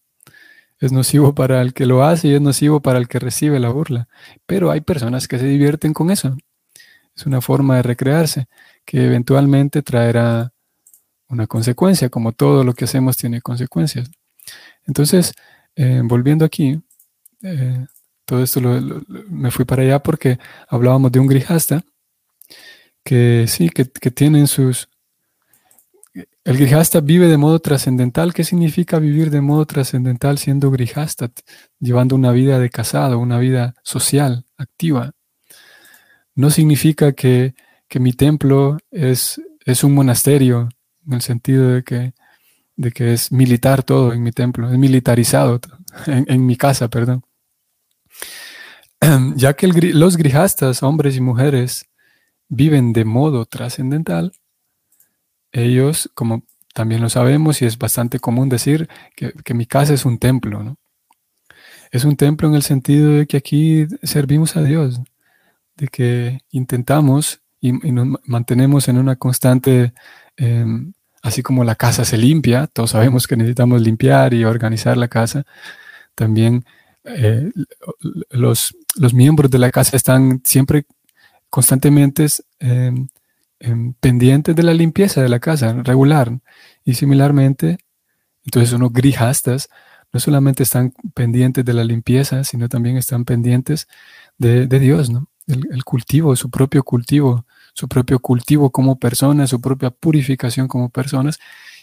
es 0.79 0.91
nocivo 0.91 1.36
para 1.36 1.62
el 1.62 1.74
que 1.74 1.86
lo 1.86 2.03
hace 2.03 2.29
y 2.29 2.33
es 2.33 2.41
nocivo 2.41 2.79
para 2.81 3.00
el 3.00 3.07
que 3.07 3.19
recibe 3.19 3.59
la 3.59 3.69
burla. 3.69 4.07
Pero 4.45 4.71
hay 4.71 4.81
personas 4.81 5.27
que 5.27 5.38
se 5.38 5.45
divierten 5.45 5.93
con 5.93 6.09
eso. 6.09 6.38
Es 7.15 7.25
una 7.25 7.41
forma 7.41 7.75
de 7.77 7.83
recrearse 7.83 8.48
que 8.86 9.05
eventualmente 9.05 9.81
traerá 9.81 10.53
una 11.27 11.48
consecuencia, 11.48 12.09
como 12.09 12.31
todo 12.31 12.63
lo 12.63 12.74
que 12.74 12.86
hacemos 12.86 13.17
tiene 13.17 13.41
consecuencias. 13.41 14.09
Entonces, 14.88 15.33
eh, 15.75 16.01
volviendo 16.03 16.45
aquí, 16.45 16.81
eh, 17.43 17.86
todo 18.25 18.43
esto 18.43 18.62
me 18.62 19.51
fui 19.51 19.65
para 19.65 19.83
allá 19.83 20.00
porque 20.00 20.39
hablábamos 20.67 21.12
de 21.12 21.19
un 21.19 21.27
grijasta 21.27 21.83
que 23.03 23.45
sí, 23.48 23.69
que, 23.69 23.89
que 23.89 24.12
tienen 24.12 24.48
sus... 24.48 24.88
El 26.43 26.58
grijasta 26.58 27.01
vive 27.01 27.27
de 27.27 27.38
modo 27.38 27.60
trascendental. 27.60 28.34
¿Qué 28.34 28.43
significa 28.43 29.00
vivir 29.00 29.29
de 29.29 29.41
modo 29.41 29.65
trascendental 29.65 30.38
siendo 30.38 30.72
grijasta, 30.72 31.31
llevando 31.79 32.15
una 32.15 32.31
vida 32.31 32.60
de 32.60 32.69
casado, 32.69 33.19
una 33.19 33.39
vida 33.39 33.75
social, 33.84 34.46
activa? 34.58 35.12
No 36.36 36.50
significa 36.50 37.12
que 37.12 37.53
que 37.89 38.00
mi 38.00 38.13
templo 38.13 38.77
es, 38.91 39.41
es 39.65 39.84
un 39.84 39.93
monasterio, 39.93 40.69
en 41.05 41.13
el 41.13 41.22
sentido 41.22 41.69
de 41.69 41.84
que, 41.84 42.13
de 42.77 42.91
que 42.91 43.13
es 43.13 43.31
militar 43.31 43.84
todo 43.84 44.13
en 44.13 44.22
mi 44.24 44.31
templo, 44.31 44.72
es 44.72 44.77
militarizado 44.77 45.60
en, 46.05 46.46
mi 46.46 46.55
casa, 46.55 46.88
perdón. 46.88 47.25
Ya 49.36 49.53
que 49.53 49.67
los 49.67 50.17
grijastas, 50.17 50.84
hombres 50.84 51.15
y 51.17 51.22
mujeres, 51.22 51.86
viven 52.48 52.93
de 52.93 53.05
modo 53.05 53.46
trascendental, 53.46 54.34
ellos, 55.51 56.10
como 56.13 56.44
también 56.74 57.01
lo 57.01 57.10
sabemos 57.10 57.62
y 57.62 57.65
es 57.65 57.77
bastante 57.77 58.20
común 58.20 58.50
decir, 58.50 58.89
que, 59.15 59.34
que 59.44 59.53
mi 59.53 59.65
casa 59.65 59.94
es 59.94 60.06
un 60.06 60.20
templo, 60.20 60.63
¿no? 60.63 60.77
Es 61.91 62.06
un 62.06 62.15
templo 62.15 62.48
en 62.48 62.56
el 62.56 62.62
sentido 62.62 63.13
de 63.13 63.25
que 63.25 63.38
aquí 63.38 63.88
servimos 64.03 64.56
a 64.56 64.63
Dios, 64.63 65.01
de 65.75 65.88
que 65.88 66.39
intentamos 66.51 67.41
y, 67.62 67.72
nos 67.72 68.20
mantenemos 68.25 68.88
en 68.88 68.98
una 68.98 69.15
constante, 69.15 69.94
em, 70.38 70.94
así 71.22 71.41
como 71.41 71.63
la 71.63 71.75
casa 71.75 72.06
se 72.06 72.18
limpia, 72.18 72.68
todos 72.68 72.91
sabemos 72.91 73.27
que 73.27 73.36
necesitamos 73.36 73.82
limpiar 73.82 74.34
y 74.34 74.46
organizar 74.46 74.98
la 74.98 75.08
casa, 75.08 75.46
también 76.15 76.63
eh, 77.06 77.51
los, 78.29 78.75
los, 78.96 79.13
miembros 79.13 79.50
de 79.51 79.60
la 79.60 79.72
casa 79.72 79.98
están 79.98 80.41
siempre 80.44 80.86
constantemente 81.50 82.27
em, 82.60 83.08
em, 83.59 83.93
pendientes 83.93 84.55
de 84.55 84.63
la 84.63 84.73
limpieza 84.73 85.21
de 85.21 85.29
la 85.29 85.39
casa, 85.39 85.73
regular. 85.83 86.39
Y 86.83 86.95
similarmente, 86.95 87.77
entonces 88.45 88.73
unos 88.73 88.93
grijastas 88.93 89.69
no 90.11 90.19
solamente 90.19 90.63
están 90.63 90.93
pendientes 91.13 91.65
de 91.65 91.73
la 91.73 91.83
limpieza, 91.83 92.43
sino 92.43 92.69
también 92.69 92.97
están 92.97 93.25
pendientes 93.25 93.87
de, 94.37 94.67
Dios, 94.67 95.09
¿no? 95.09 95.27
el, 95.47 95.83
cultivo, 95.83 96.35
su 96.35 96.49
propio 96.49 96.83
cultivo, 96.83 97.45
su 97.73 97.87
propio 97.87 98.19
cultivo 98.19 98.71
como 98.71 98.97
personas, 98.97 99.49
su 99.49 99.61
propia 99.61 99.91
purificación 99.91 100.67
como 100.67 100.89
personas 100.89 101.39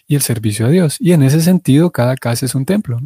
y 0.06 0.14
el 0.14 0.22
servicio 0.22 0.66
a 0.66 0.70
Dios. 0.70 0.96
Y 1.00 1.12
en 1.12 1.22
ese 1.22 1.40
sentido, 1.40 1.90
cada 1.90 2.16
casa 2.16 2.46
es 2.46 2.54
un 2.54 2.64
templo. 2.64 2.98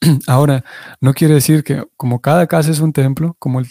Ahora, 0.26 0.64
no 1.00 1.14
quiere 1.14 1.34
decir 1.34 1.62
que 1.64 1.84
como 1.96 2.20
cada 2.20 2.46
casa 2.46 2.70
es 2.70 2.80
un 2.80 2.92
templo, 2.92 3.36
como 3.38 3.62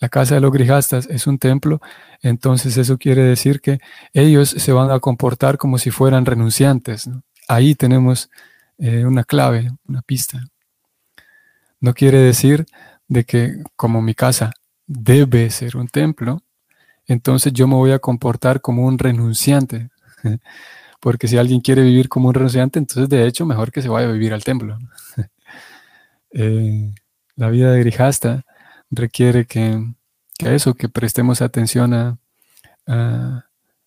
la 0.00 0.08
casa 0.08 0.34
de 0.34 0.40
los 0.40 0.52
grijastas 0.52 1.06
es 1.08 1.26
un 1.26 1.38
templo, 1.38 1.80
entonces 2.22 2.76
eso 2.76 2.98
quiere 2.98 3.22
decir 3.22 3.60
que 3.60 3.78
ellos 4.12 4.50
se 4.50 4.72
van 4.72 4.90
a 4.90 5.00
comportar 5.00 5.58
como 5.58 5.78
si 5.78 5.90
fueran 5.90 6.26
renunciantes. 6.26 7.08
Ahí 7.48 7.74
tenemos 7.74 8.30
eh, 8.78 9.04
una 9.04 9.24
clave, 9.24 9.70
una 9.86 10.02
pista. 10.02 10.42
No 11.80 11.94
quiere 11.94 12.18
decir 12.18 12.66
de 13.08 13.24
que 13.24 13.62
como 13.76 14.02
mi 14.02 14.14
casa 14.14 14.52
debe 14.86 15.50
ser 15.50 15.76
un 15.76 15.88
templo, 15.88 16.42
entonces 17.06 17.52
yo 17.52 17.68
me 17.68 17.74
voy 17.74 17.92
a 17.92 17.98
comportar 17.98 18.60
como 18.60 18.84
un 18.84 18.98
renunciante. 18.98 19.90
porque 21.00 21.28
si 21.28 21.36
alguien 21.36 21.60
quiere 21.60 21.82
vivir 21.82 22.08
como 22.08 22.28
un 22.28 22.34
renunciante, 22.34 22.78
entonces 22.78 23.08
de 23.08 23.26
hecho 23.26 23.46
mejor 23.46 23.70
que 23.70 23.82
se 23.82 23.88
vaya 23.88 24.08
a 24.08 24.12
vivir 24.12 24.34
al 24.34 24.42
templo. 24.42 24.76
Eh, 26.32 26.92
la 27.36 27.50
vida 27.50 27.72
de 27.72 27.80
Grijasta 27.80 28.44
requiere 28.90 29.46
que, 29.46 29.84
eso, 30.40 30.74
que 30.74 30.88
prestemos 30.88 31.42
atención 31.42 31.94
a, 31.94 32.18
a, 32.86 33.44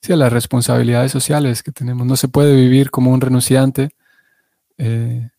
las 0.08 0.34
responsabilidades 0.34 1.12
sociales 1.12 1.64
que 1.64 1.72
tenemos. 1.72 2.06
No 2.08 2.16
se 2.16 2.28
puede 2.28 2.56
vivir 2.56 2.90
como 2.90 3.12
un 3.12 3.22
renunciante. 3.22 3.90
Eh, 4.78 5.30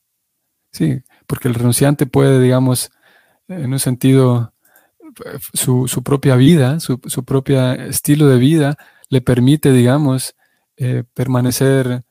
sí, 0.72 1.02
porque 1.26 1.48
el 1.48 1.54
renunciante 1.54 2.06
puede, 2.06 2.40
digamos, 2.40 2.90
en 3.48 3.72
un 3.72 3.80
sentido, 3.80 4.52
su, 5.54 6.02
propia 6.04 6.36
vida, 6.36 6.80
su, 6.80 7.00
su 7.06 7.24
propio 7.24 7.72
estilo 7.72 8.28
de 8.28 8.38
vida 8.38 8.76
le 9.08 9.20
permite, 9.20 9.72
digamos, 9.72 10.34
eh, 10.76 11.04
permanecer 11.14 12.04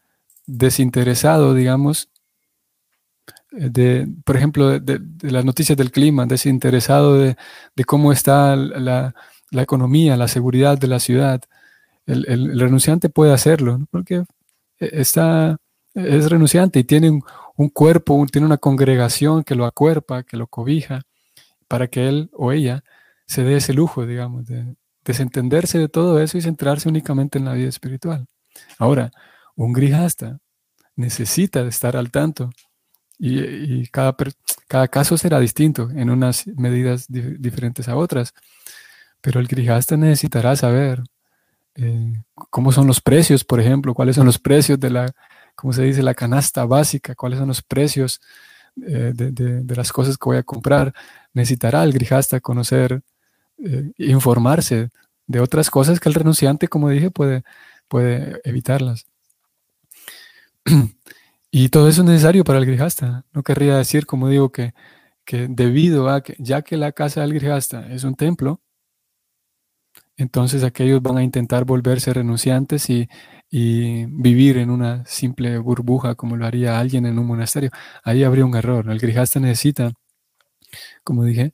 desinteresado, 0.46 1.54
digamos, 1.54 2.10
de, 3.52 4.08
por 4.26 4.38
ejemplo, 4.38 4.80
de, 4.80 5.00
las 5.22 5.46
noticias 5.46 5.78
del 5.78 5.92
clima, 5.92 6.26
desinteresado 6.26 7.18
de, 7.18 7.36
cómo 7.86 8.12
está 8.12 8.56
la, 8.56 9.14
economía, 9.52 10.18
la 10.18 10.28
seguridad 10.28 10.78
de 10.78 10.88
la 10.88 11.00
ciudad. 11.00 11.42
El, 12.06 12.60
renunciante 12.60 13.10
puede 13.10 13.34
hacerlo, 13.34 13.80
porque 13.92 14.24
está, 14.80 15.58
es 15.94 16.30
renunciante 16.30 16.80
y 16.80 16.84
tiene 16.84 17.10
un, 17.10 17.70
cuerpo, 17.70 18.26
tiene 18.32 18.48
una 18.48 18.58
congregación 18.58 19.44
que 19.44 19.56
lo 19.56 19.66
acuerpa, 19.66 20.24
que 20.24 20.38
lo 20.38 20.48
cobija, 20.48 21.02
para 21.68 21.88
que 21.88 22.08
él 22.08 22.30
o 22.34 22.52
ella 22.52 22.84
se 23.28 23.44
dé 23.44 23.58
ese 23.58 23.74
lujo, 23.74 24.06
digamos, 24.06 24.48
de 24.48 24.76
desentenderse 25.04 25.78
de 25.80 25.90
todo 25.90 26.20
eso 26.20 26.38
y 26.38 26.42
centrarse 26.42 26.90
únicamente 26.90 27.38
en 27.38 27.46
la 27.46 27.54
vida 27.54 27.70
espiritual. 27.70 28.28
Ahora, 28.78 29.12
un 29.56 29.74
grijasta 29.74 30.40
necesita 30.96 31.64
de 31.64 31.70
estar 31.70 31.96
al 31.96 32.12
tanto 32.12 32.50
y, 33.20 33.86
cada, 33.88 34.16
cada, 34.68 34.88
caso 34.88 35.18
será 35.18 35.40
distinto 35.40 35.90
en 35.94 36.10
unas 36.10 36.48
medidas 36.48 37.06
diferentes 37.10 37.90
a 37.90 37.98
otras, 37.98 38.34
pero 39.20 39.42
el 39.42 39.48
grijasta 39.48 39.98
necesitará 39.98 40.56
saber 40.56 41.04
eh, 41.76 42.14
cómo 42.50 42.72
son 42.72 42.88
los 42.88 43.02
precios, 43.02 43.44
por 43.44 43.60
ejemplo, 43.60 43.94
cuáles 43.94 44.16
son 44.16 44.26
los 44.26 44.40
precios 44.40 44.80
de 44.80 44.90
la, 44.90 45.14
¿cómo 45.56 45.74
se 45.74 45.84
dice?, 45.84 46.02
la 46.02 46.14
canasta 46.14 46.66
básica, 46.66 47.14
cuáles 47.16 47.40
son 47.40 47.50
los 47.50 47.62
precios 47.62 48.22
eh, 48.88 49.12
de, 49.14 49.76
las 49.76 49.92
cosas 49.92 50.18
que 50.18 50.26
voy 50.26 50.38
a 50.38 50.44
comprar. 50.44 50.94
Necesitará 51.34 51.84
el 51.84 51.92
grijasta 51.92 52.40
conocer, 52.40 53.02
eh, 53.64 53.92
informarse 53.98 54.90
de 55.28 55.40
otras 55.42 55.70
cosas 55.70 56.00
que 56.00 56.08
el 56.08 56.16
renunciante, 56.16 56.70
como 56.70 56.90
dije, 56.90 57.12
puede, 57.12 57.44
puede 57.90 58.40
evitarlas. 58.46 59.06
Y 61.52 61.70
todo 61.70 61.90
eso 61.90 62.02
es 62.02 62.08
necesario 62.08 62.44
para 62.44 62.60
el 62.60 62.66
grijasta. 62.66 63.26
No 63.34 63.44
querría 63.44 63.78
decir, 63.78 64.06
como 64.06 64.30
digo, 64.30 64.52
que, 64.52 64.74
que 65.26 65.48
debido 65.50 66.10
a 66.10 66.22
que, 66.22 66.36
ya 66.40 66.62
que 66.64 66.78
la 66.78 66.92
casa 66.92 67.22
del 67.22 67.34
grijasta 67.34 67.92
es 67.92 68.04
un 68.04 68.16
templo, 68.16 68.62
entonces 70.20 70.64
aquellos 70.66 71.02
van 71.02 71.18
a 71.18 71.24
intentar 71.24 71.64
volverse 71.66 72.14
renunciantes 72.14 72.90
y, 72.90 73.08
vivir 73.52 74.58
en 74.58 74.70
una 74.70 75.06
simple 75.06 75.58
burbuja 75.58 76.16
como 76.16 76.36
lo 76.38 76.46
haría 76.46 76.80
alguien 76.80 77.06
en 77.06 77.18
un 77.18 77.26
monasterio. 77.26 77.72
Ahí 78.04 78.24
habría 78.24 78.46
un 78.46 78.56
error. 78.56 78.90
El 78.92 79.00
grijasta 79.00 79.40
necesita, 79.40 79.94
como 81.04 81.24
dije, 81.24 81.54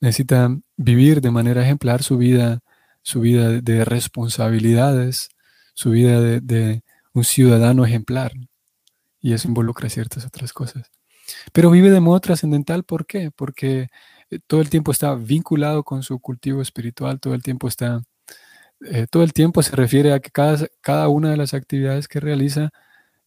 necesita 0.00 0.50
vivir 0.76 1.20
de 1.22 1.30
manera 1.30 1.62
ejemplar 1.62 2.02
su 2.02 2.18
vida, 2.18 2.60
su 3.02 3.20
vida 3.20 3.60
de 3.62 3.84
responsabilidades, 3.84 5.30
su 5.74 5.90
vida 5.90 6.20
de, 6.20 6.82
un 7.14 7.24
ciudadano 7.24 7.84
ejemplar. 7.86 8.32
Y 9.24 9.32
eso 9.32 9.48
involucra 9.48 9.88
ciertas 9.88 10.26
otras 10.26 10.52
cosas. 10.52 10.90
Pero 11.54 11.70
vive 11.70 11.90
de 11.90 12.00
modo 12.00 12.20
trascendental, 12.20 12.84
¿por 12.84 13.06
qué? 13.06 13.30
Porque 13.30 13.88
eh, 14.30 14.38
todo 14.46 14.60
el 14.60 14.68
tiempo 14.68 14.92
está 14.92 15.14
vinculado 15.14 15.82
con 15.82 16.02
su 16.02 16.20
cultivo 16.20 16.60
espiritual, 16.60 17.20
todo 17.20 17.32
el 17.34 17.42
tiempo 17.42 17.66
está, 17.66 18.02
eh, 18.82 19.06
todo 19.10 19.22
el 19.24 19.32
tiempo 19.32 19.62
se 19.62 19.76
refiere 19.76 20.12
a 20.12 20.20
que 20.20 20.30
cada, 20.30 20.66
cada 20.82 21.08
una 21.08 21.30
de 21.30 21.38
las 21.38 21.54
actividades 21.54 22.06
que 22.06 22.20
realiza, 22.20 22.70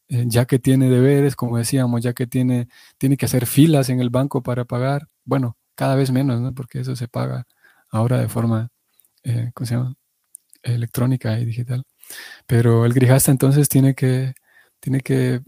eh, 0.10 0.26
ya 0.28 0.46
que 0.46 0.60
tiene 0.60 0.90
deberes, 0.90 1.36
como 1.36 1.58
decíamos, 1.58 2.04
ya 2.04 2.14
que 2.14 2.28
tiene, 2.28 2.70
tiene 3.00 3.18
que 3.18 3.26
hacer 3.26 3.48
filas 3.48 3.90
en 3.90 4.00
el 4.02 4.12
banco 4.12 4.44
para 4.44 4.66
pagar, 4.66 5.10
bueno, 5.26 5.58
cada 5.76 5.96
vez 5.96 6.12
menos, 6.12 6.42
¿no? 6.42 6.54
Porque 6.54 6.82
eso 6.82 6.96
se 6.96 7.08
paga 7.08 7.48
ahora 7.90 8.20
de 8.20 8.30
forma, 8.30 8.70
¿cómo 9.54 9.68
se 9.68 9.76
llama? 9.76 9.96
electrónica 10.64 11.40
y 11.40 11.46
digital. 11.46 11.86
Pero 12.48 12.86
el 12.86 12.94
grijasta 12.94 13.32
entonces 13.32 13.70
tiene 13.70 13.96
que, 13.96 14.34
tiene 14.80 15.02
que 15.02 15.42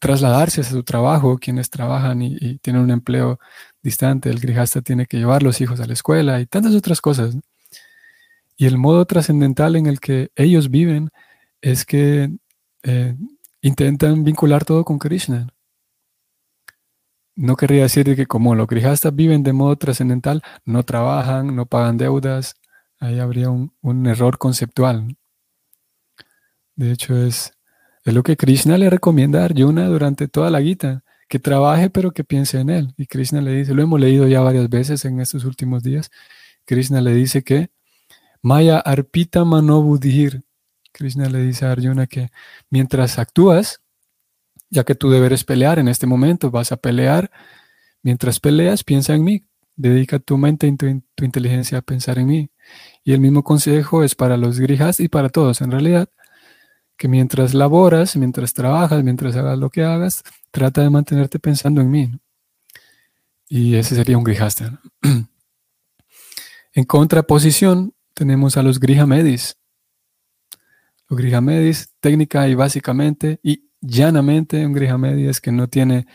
trasladarse 0.00 0.60
a 0.62 0.64
su 0.64 0.82
trabajo, 0.84 1.38
quienes 1.38 1.70
trabajan 1.70 2.22
y, 2.22 2.58
tienen 2.58 2.82
un 2.82 2.90
empleo 2.90 3.38
distante, 3.82 4.30
el 4.30 4.40
grijasta 4.40 4.82
tiene 4.82 5.06
que 5.06 5.18
llevar 5.18 5.42
los 5.42 5.60
hijos 5.60 5.80
a 5.80 5.86
la 5.86 5.92
escuela 5.92 6.40
y 6.40 6.46
tantas 6.46 6.74
otras 6.74 7.00
cosas. 7.00 7.36
Y 8.56 8.66
el 8.66 8.78
modo 8.78 9.04
trascendental 9.06 9.76
en 9.76 9.86
el 9.86 10.00
que 10.00 10.30
ellos 10.36 10.70
viven 10.70 11.10
es 11.62 11.84
que 11.84 12.30
eh, 12.82 13.16
intentan 13.62 14.24
vincular 14.24 14.64
todo 14.64 14.84
con 14.84 14.98
Krishna. 14.98 15.48
No 17.36 17.56
querría 17.56 17.84
decir 17.84 18.14
que 18.16 18.26
como 18.26 18.54
los 18.54 18.66
grijastas 18.66 19.14
viven 19.14 19.42
de 19.42 19.52
modo 19.52 19.76
trascendental, 19.76 20.42
no 20.64 20.82
trabajan, 20.82 21.56
no 21.56 21.66
pagan 21.66 21.96
deudas, 21.96 22.54
ahí 22.98 23.18
habría 23.18 23.50
un, 23.50 23.72
un 23.80 24.06
error 24.06 24.38
conceptual. 24.38 25.16
De 26.76 26.92
hecho, 26.92 27.16
es, 27.16 27.52
es 28.04 28.14
lo 28.14 28.22
que 28.22 28.36
Krishna 28.36 28.78
le 28.78 28.88
recomienda 28.90 29.42
a 29.42 29.44
Arjuna 29.44 29.86
durante 29.86 30.28
toda 30.28 30.50
la 30.50 30.62
Gita, 30.62 31.04
que 31.28 31.38
trabaje 31.38 31.90
pero 31.90 32.12
que 32.12 32.24
piense 32.24 32.58
en 32.58 32.70
él. 32.70 32.94
Y 32.96 33.06
Krishna 33.06 33.40
le 33.40 33.52
dice, 33.52 33.74
lo 33.74 33.82
hemos 33.82 34.00
leído 34.00 34.26
ya 34.26 34.40
varias 34.40 34.68
veces 34.68 35.04
en 35.04 35.20
estos 35.20 35.44
últimos 35.44 35.82
días, 35.82 36.10
Krishna 36.64 37.00
le 37.00 37.14
dice 37.14 37.42
que 37.42 37.70
Maya 38.42 38.78
arpita 38.78 39.44
manobudhir. 39.44 40.42
Krishna 40.92 41.28
le 41.28 41.40
dice 41.40 41.66
a 41.66 41.72
Arjuna 41.72 42.06
que 42.06 42.30
mientras 42.70 43.18
actúas, 43.18 43.80
ya 44.70 44.84
que 44.84 44.94
tu 44.94 45.10
deber 45.10 45.32
es 45.32 45.44
pelear 45.44 45.78
en 45.78 45.88
este 45.88 46.06
momento, 46.06 46.50
vas 46.50 46.72
a 46.72 46.76
pelear, 46.76 47.30
mientras 48.02 48.40
peleas, 48.40 48.82
piensa 48.82 49.14
en 49.14 49.24
mí, 49.24 49.44
dedica 49.76 50.18
tu 50.18 50.38
mente 50.38 50.66
y 50.66 50.76
tu, 50.76 51.02
tu 51.14 51.24
inteligencia 51.24 51.78
a 51.78 51.82
pensar 51.82 52.18
en 52.18 52.26
mí. 52.28 52.50
Y 53.04 53.12
el 53.12 53.20
mismo 53.20 53.44
consejo 53.44 54.04
es 54.04 54.14
para 54.14 54.36
los 54.36 54.58
grijas 54.58 55.00
y 55.00 55.08
para 55.08 55.28
todos 55.28 55.60
en 55.60 55.70
realidad 55.70 56.08
que 57.00 57.08
mientras 57.08 57.54
laboras, 57.54 58.14
mientras 58.14 58.52
trabajas, 58.52 59.02
mientras 59.02 59.34
hagas 59.34 59.58
lo 59.58 59.70
que 59.70 59.82
hagas, 59.82 60.22
trata 60.50 60.82
de 60.82 60.90
mantenerte 60.90 61.38
pensando 61.38 61.80
en 61.80 61.90
mí. 61.90 62.10
Y 63.48 63.76
ese 63.76 63.94
sería 63.94 64.18
un 64.18 64.22
grijasta. 64.22 64.82
en 66.74 66.84
contraposición, 66.84 67.94
tenemos 68.12 68.58
a 68.58 68.62
los 68.62 68.78
grijamedis. 68.78 69.56
Los 71.08 71.18
grijamedis, 71.18 71.88
técnica 72.00 72.46
y 72.48 72.54
básicamente 72.54 73.40
y 73.42 73.70
llanamente, 73.80 74.66
un 74.66 74.74
grijamedi 74.74 75.26
es 75.26 75.40
que 75.40 75.52
no 75.52 75.68
tiene 75.68 76.06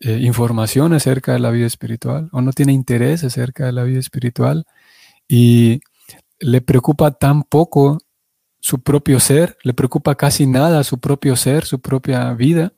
eh, 0.00 0.18
información 0.20 0.92
acerca 0.92 1.32
de 1.32 1.38
la 1.38 1.50
vida 1.50 1.66
espiritual 1.66 2.28
o 2.32 2.42
no 2.42 2.52
tiene 2.52 2.74
interés 2.74 3.24
acerca 3.24 3.64
de 3.64 3.72
la 3.72 3.84
vida 3.84 3.98
espiritual 3.98 4.66
y 5.26 5.80
le 6.38 6.60
preocupa 6.60 7.12
tan 7.12 7.44
poco 7.44 7.96
su 8.68 8.82
propio 8.82 9.18
ser, 9.18 9.56
le 9.62 9.72
preocupa 9.72 10.14
casi 10.14 10.46
nada 10.46 10.84
su 10.84 11.00
propio 11.00 11.36
ser, 11.36 11.64
su 11.64 11.80
propia 11.80 12.34
vida, 12.34 12.74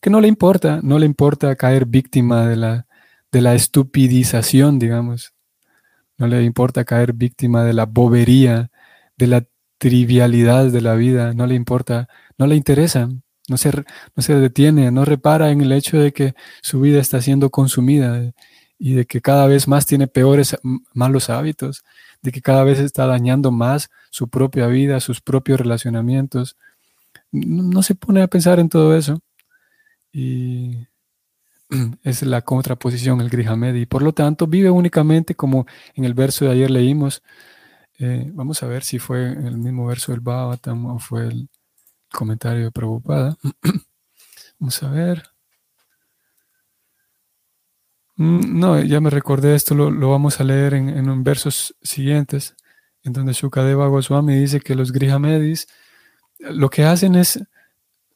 que 0.00 0.08
no 0.08 0.18
le 0.18 0.28
importa, 0.28 0.80
no 0.82 0.98
le 0.98 1.04
importa 1.04 1.54
caer 1.56 1.84
víctima 1.84 2.48
de 2.48 2.56
la, 2.56 2.86
de 3.30 3.42
la 3.42 3.54
estupidización, 3.54 4.78
digamos. 4.78 5.34
No 6.16 6.26
le 6.26 6.42
importa 6.42 6.86
caer 6.86 7.12
víctima 7.12 7.64
de 7.64 7.74
la 7.74 7.84
bobería, 7.84 8.70
de 9.18 9.26
la 9.26 9.44
trivialidad 9.76 10.72
de 10.72 10.80
la 10.80 10.94
vida, 10.94 11.34
no 11.34 11.46
le 11.46 11.54
importa, 11.54 12.08
no 12.38 12.46
le 12.46 12.56
interesa, 12.56 13.10
no 13.46 13.58
se, 13.58 13.72
no 14.16 14.22
se 14.22 14.34
detiene, 14.36 14.90
no 14.90 15.04
repara 15.04 15.50
en 15.50 15.60
el 15.60 15.72
hecho 15.72 15.98
de 15.98 16.14
que 16.14 16.34
su 16.62 16.80
vida 16.80 16.98
está 16.98 17.20
siendo 17.20 17.50
consumida 17.50 18.32
y 18.78 18.94
de 18.94 19.04
que 19.04 19.20
cada 19.20 19.46
vez 19.46 19.68
más 19.68 19.84
tiene 19.84 20.06
peores 20.06 20.56
malos 20.94 21.28
hábitos, 21.28 21.84
de 22.22 22.32
que 22.32 22.42
cada 22.42 22.64
vez 22.64 22.78
está 22.78 23.06
dañando 23.06 23.50
más 23.50 23.90
su 24.10 24.28
propia 24.28 24.66
vida, 24.66 25.00
sus 25.00 25.20
propios 25.20 25.60
relacionamientos. 25.60 26.56
No, 27.32 27.82
se 27.82 27.94
pone 27.94 28.22
a 28.22 28.28
pensar 28.28 28.58
en 28.60 28.68
todo 28.68 28.96
eso. 28.96 29.20
Y 30.12 30.86
es 32.02 32.22
la 32.22 32.42
contraposición, 32.42 33.20
el 33.20 33.30
Grihamed. 33.30 33.74
Y 33.76 33.86
por 33.86 34.02
lo 34.02 34.12
tanto 34.12 34.46
vive 34.46 34.70
únicamente 34.70 35.34
como 35.34 35.66
en 35.94 36.04
el 36.04 36.14
verso 36.14 36.44
de 36.44 36.52
ayer 36.52 36.70
leímos. 36.70 37.22
Eh, 37.98 38.30
vamos 38.34 38.62
a 38.62 38.66
ver 38.66 38.84
si 38.84 38.98
fue 38.98 39.32
el 39.32 39.58
mismo 39.58 39.86
verso 39.86 40.12
del 40.12 40.20
Bhavatam 40.20 40.86
o 40.86 40.98
fue 40.98 41.26
el 41.28 41.48
comentario 42.12 42.64
de 42.64 42.72
Prabhupada. 42.72 43.36
vamos 44.58 44.82
a 44.82 44.90
ver. 44.90 45.39
Mm, 48.20 48.60
no, 48.60 48.78
ya 48.82 49.00
me 49.00 49.08
recordé 49.08 49.54
esto, 49.54 49.74
lo, 49.74 50.10
vamos 50.10 50.40
a 50.40 50.44
leer 50.44 50.74
en, 50.74 51.24
versos 51.24 51.74
siguientes, 51.80 52.54
en 53.02 53.14
donde 53.14 53.32
Shukadeva 53.32 53.88
Goswami 53.88 54.34
dice 54.34 54.60
que 54.60 54.74
los 54.74 54.92
Grihamedis 54.92 55.66
lo 56.38 56.68
que 56.68 56.84
hacen 56.84 57.14
es 57.14 57.38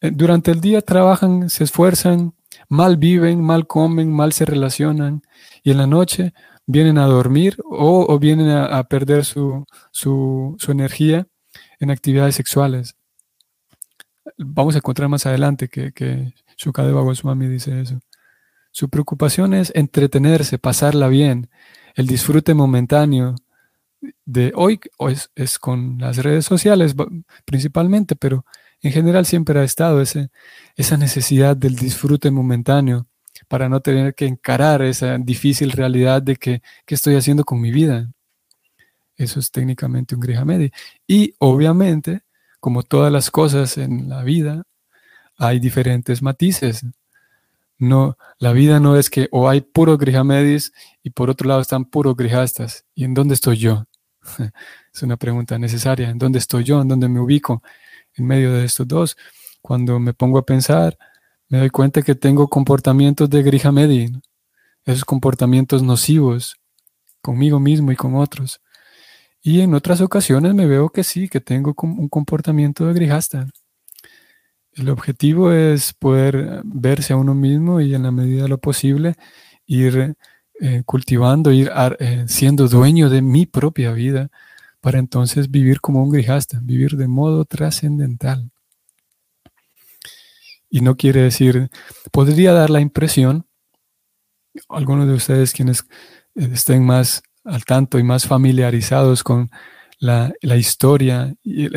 eh, 0.03 0.11
durante 0.13 0.51
el 0.51 0.61
día 0.61 0.83
trabajan, 0.83 1.49
se 1.49 1.65
esfuerzan, 1.65 2.35
mal 2.69 2.99
viven, 2.99 3.41
mal 3.43 3.67
comen, 3.67 4.13
mal 4.13 4.35
se 4.35 4.45
relacionan 4.45 5.23
y 5.63 5.71
en 5.71 5.79
la 5.79 5.87
noche 5.87 6.35
vienen 6.67 6.99
a 6.99 7.07
dormir 7.07 7.57
o, 7.65 8.19
vienen 8.19 8.51
a, 8.51 8.85
perder 8.85 9.25
su, 9.25 9.67
energía 10.69 11.27
en 11.81 11.91
actividades 11.91 12.35
sexuales. 12.35 12.95
Vamos 14.37 14.75
a 14.75 14.79
encontrar 14.79 15.09
más 15.09 15.25
adelante 15.25 15.69
que, 15.69 15.93
que 15.93 16.35
Shukadeva 16.59 17.01
Goswami 17.01 17.47
dice 17.49 17.81
eso. 17.81 18.01
Su 18.75 18.89
preocupación 18.89 19.55
es 19.55 19.71
entretenerse, 19.77 20.59
pasarla 20.59 21.07
bien, 21.07 21.49
el 21.95 22.09
disfrute 22.09 22.55
momentáneo 22.55 23.37
de 24.25 24.51
hoy 24.57 24.81
es, 25.09 25.31
es 25.37 25.61
con 25.61 25.99
las 25.99 26.17
redes 26.17 26.45
sociales 26.45 26.97
principalmente, 27.45 28.17
pero 28.17 28.45
en 28.83 28.91
general 28.91 29.27
siempre 29.27 29.61
ha 29.61 29.63
estado 29.63 30.01
ese, 30.01 30.31
esa 30.75 30.97
necesidad 30.97 31.57
del 31.57 31.77
disfrute 31.77 32.33
momentáneo 32.33 33.07
para 33.47 33.69
no 33.69 33.79
tener 33.79 34.13
que 34.17 34.27
encarar 34.27 34.83
esa 34.83 35.19
difícil 35.19 35.71
realidad 35.71 36.21
de 36.21 36.35
que, 36.35 36.61
qué 36.85 36.97
estoy 36.97 37.15
haciendo 37.15 37.45
con 37.45 37.61
mi 37.61 37.71
vida. 37.71 38.11
Eso 39.15 39.39
es 39.39 39.53
técnicamente 39.53 40.17
un 40.17 40.21
Grihamedi. 40.21 40.73
Y 41.07 41.33
obviamente, 41.39 42.23
como 42.59 42.83
todas 42.83 43.13
las 43.13 43.31
cosas 43.31 43.79
en 43.79 44.09
la 44.09 44.25
vida, 44.25 44.65
hay 45.39 45.61
diferentes 45.61 46.23
matices. 46.23 46.85
No, 47.79 48.17
la 48.39 48.53
vida 48.53 48.81
no 48.81 48.97
es 48.97 49.11
que 49.11 49.29
o 49.33 49.49
hay 49.49 49.61
puros 49.61 49.99
Grihamedis 49.99 50.73
y 51.03 51.11
por 51.11 51.31
otro 51.31 51.49
lado 51.49 51.61
están 51.61 51.85
puros 51.85 52.17
Grihastas. 52.17 52.85
¿Y 52.95 53.05
en 53.05 53.15
dónde 53.15 53.35
estoy 53.35 53.59
yo? 53.59 53.85
es 54.95 55.03
una 55.03 55.17
pregunta 55.17 55.59
necesaria. 55.59 56.09
¿En 56.11 56.19
dónde 56.19 56.39
estoy 56.39 56.65
yo? 56.65 56.81
¿En 56.81 56.89
dónde 56.89 57.09
me 57.09 57.21
ubico? 57.21 57.63
En 58.15 58.27
medio 58.27 58.53
de 58.53 58.65
estos 58.65 58.87
dos. 58.87 59.17
Cuando 59.61 59.99
me 59.99 60.15
pongo 60.15 60.39
a 60.39 60.47
pensar, 60.47 60.97
me 61.49 61.59
doy 61.59 61.71
cuenta 61.71 62.03
que 62.03 62.15
tengo 62.15 62.49
comportamientos 62.49 63.29
de 63.31 63.43
Grihamedi, 63.43 64.13
esos 64.85 65.05
comportamientos 65.05 65.83
nocivos 65.83 66.57
conmigo 67.23 67.59
mismo 67.61 67.91
y 67.93 67.97
con 67.97 68.15
otros. 68.17 68.61
Y 69.43 69.61
en 69.61 69.75
otras 69.75 70.01
ocasiones 70.01 70.55
me 70.55 70.67
veo 70.67 70.91
que 70.91 71.05
sí, 71.05 71.29
que 71.29 71.41
tengo 71.41 71.75
un 71.83 72.09
comportamiento 72.09 72.87
de 72.87 72.95
Grihasta. 72.95 73.49
El 74.75 74.89
objetivo 74.89 75.53
es 75.53 75.93
poder 75.93 76.63
verse 76.65 77.13
a 77.13 77.17
uno 77.17 77.35
mismo 77.35 77.81
y 77.81 77.95
en 77.95 78.03
la 78.03 78.11
medida 78.11 78.45
de 78.45 78.49
lo 78.49 78.59
posible 78.59 79.15
ir 79.67 80.17
eh, 80.61 80.83
cultivando, 80.85 81.53
ir 81.53 81.71
eh, 81.99 82.25
siendo 82.27 82.69
dueño 82.69 83.09
de 83.09 83.23
mi 83.23 83.47
propia 83.47 83.93
vida 83.93 84.31
para 84.81 84.99
entonces 84.99 85.51
vivir 85.51 85.81
como 85.81 86.03
un 86.03 86.11
Grihasta, 86.11 86.61
vivir 86.63 86.97
de 86.97 87.09
modo 87.09 87.45
trascendental. 87.45 88.51
Y 90.69 90.81
no 90.81 90.97
quiere 90.97 91.23
decir, 91.23 91.71
podría 92.11 92.53
dar 92.53 92.69
la 92.69 92.81
impresión, 92.81 93.47
algunos 94.69 95.07
de 95.07 95.15
ustedes 95.15 95.53
quienes 95.53 95.83
eh, 96.35 96.51
estén 96.53 96.85
más 96.85 97.23
al 97.45 97.65
tanto 97.65 97.99
y 97.99 98.03
más 98.03 98.27
familiarizados 98.27 99.23
con 99.23 99.51
la, 99.99 100.35
historia 100.43 101.35
y 101.43 101.69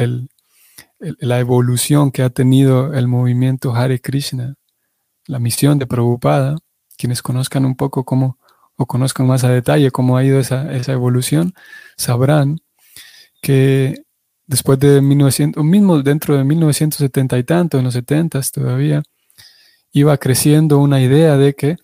la 0.99 1.39
evolución 1.39 2.11
que 2.11 2.23
ha 2.23 2.29
tenido 2.29 2.93
el 2.93 3.07
movimiento 3.07 3.75
Hare 3.75 3.99
Krishna, 3.99 4.55
la 5.25 5.39
misión 5.39 5.79
de 5.79 5.87
Prabhupada, 5.87 6.57
quienes 6.97 7.21
conozcan 7.21 7.65
un 7.65 7.75
poco 7.75 8.03
cómo, 8.03 8.37
o 8.75 8.85
conozcan 8.85 9.27
más 9.27 9.43
a 9.43 9.49
detalle 9.49 9.91
cómo 9.91 10.17
ha 10.17 10.23
ido 10.23 10.39
esa, 10.39 10.73
esa 10.73 10.93
evolución, 10.93 11.53
sabrán 11.97 12.59
que 13.41 14.03
después 14.45 14.79
de 14.79 15.01
1900, 15.01 15.61
o 15.61 15.63
mismo 15.63 16.01
dentro 16.01 16.37
de 16.37 16.43
1970 16.43 17.37
y 17.37 17.43
tanto, 17.43 17.77
en 17.77 17.85
los 17.85 17.93
70 17.93 18.41
todavía, 18.53 19.03
iba 19.91 20.17
creciendo 20.17 20.79
una 20.79 21.01
idea 21.01 21.37
de 21.37 21.53
que 21.53 21.77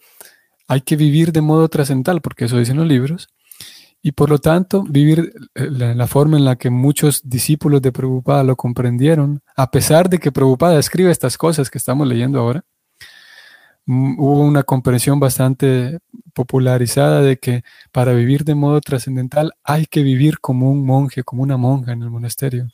hay 0.68 0.82
que 0.82 0.96
vivir 0.96 1.32
de 1.32 1.42
modo 1.42 1.68
trascendental, 1.70 2.22
porque 2.22 2.46
eso 2.46 2.58
dicen 2.58 2.78
los 2.78 2.88
libros, 2.88 3.28
y 4.04 4.12
por 4.12 4.30
lo 4.30 4.38
tanto 4.38 4.84
vivir 4.84 5.34
eh, 5.56 5.70
la, 5.72 5.96
la, 5.96 6.08
forma 6.08 6.38
en 6.38 6.46
la 6.46 6.58
que 6.58 6.70
muchos 6.70 7.28
discípulos 7.28 7.82
de 7.82 7.92
Prabhupada 7.92 8.44
lo 8.44 8.56
comprendieron, 8.56 9.42
a 9.56 9.72
pesar 9.72 10.10
de 10.10 10.20
que 10.20 10.32
Prabhupada 10.32 10.78
escribe 10.78 11.10
estas 11.10 11.38
cosas 11.38 11.72
que 11.72 11.80
estamos 11.80 12.08
leyendo 12.08 12.40
ahora, 12.40 12.64
Mm, 13.86 14.18
hubo 14.20 14.42
una 14.42 14.64
comprensión 14.64 15.20
bastante 15.20 16.00
popularizada 16.34 17.22
de 17.22 17.38
que 17.38 17.64
para 17.92 18.14
vivir 18.14 18.44
de 18.46 18.56
modo 18.56 18.80
trascendental 18.82 19.54
hay 19.64 19.86
que 19.86 20.04
vivir 20.04 20.40
como 20.40 20.72
un 20.72 20.86
monje, 20.86 21.24
como 21.24 21.44
una 21.44 21.58
monja 21.58 21.92
en 21.92 22.02
el 22.02 22.10
monasterio. 22.10 22.70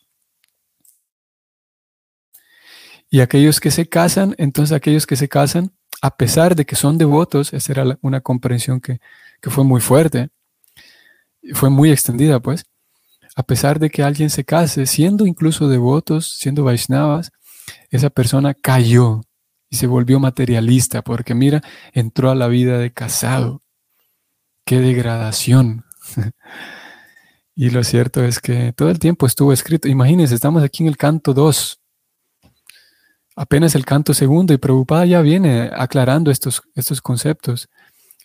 Y 3.09 3.21
aquellos 3.21 3.59
que 3.59 3.71
se 3.71 3.87
casan, 3.89 4.35
entonces 4.37 4.75
aquellos 4.75 5.07
que 5.07 5.15
se 5.15 5.27
casan, 5.27 5.71
a 6.01 6.15
pesar 6.15 6.55
de 6.55 6.65
que 6.65 6.75
son 6.75 6.97
devotos, 6.97 7.53
esa 7.53 7.71
era 7.71 7.97
una 8.01 8.21
comprensión 8.21 8.79
que, 8.79 8.99
que 9.41 9.49
fue 9.49 9.63
muy 9.63 9.81
fuerte, 9.81 10.29
fue 11.53 11.69
muy 11.69 11.91
extendida 11.91 12.39
pues, 12.39 12.65
a 13.35 13.43
pesar 13.43 13.79
de 13.79 13.89
que 13.89 14.03
alguien 14.03 14.29
se 14.29 14.43
case, 14.43 14.85
siendo 14.85 15.25
incluso 15.25 15.69
devotos, 15.69 16.37
siendo 16.39 16.63
Vaishnavas, 16.63 17.31
esa 17.89 18.09
persona 18.09 18.53
cayó 18.53 19.21
y 19.69 19.77
se 19.77 19.87
volvió 19.87 20.19
materialista 20.19 21.01
porque 21.03 21.35
mira, 21.35 21.61
entró 21.93 22.31
a 22.31 22.35
la 22.35 22.47
vida 22.47 22.77
de 22.77 22.91
casado. 22.91 23.61
Qué 24.65 24.79
degradación. 24.79 25.85
y 27.55 27.69
lo 27.69 27.83
cierto 27.83 28.23
es 28.23 28.39
que 28.39 28.73
todo 28.73 28.89
el 28.89 28.99
tiempo 28.99 29.25
estuvo 29.25 29.53
escrito. 29.53 29.87
Imagínense, 29.87 30.35
estamos 30.35 30.63
aquí 30.63 30.83
en 30.83 30.89
el 30.89 30.97
canto 30.97 31.33
2. 31.33 31.79
Apenas 33.35 33.73
el 33.75 33.85
canto 33.85 34.13
segundo 34.13 34.53
y 34.53 34.57
Prabhupada 34.57 35.05
ya 35.05 35.21
viene 35.21 35.69
aclarando 35.73 36.29
estos, 36.29 36.61
estos 36.75 37.01
conceptos. 37.01 37.69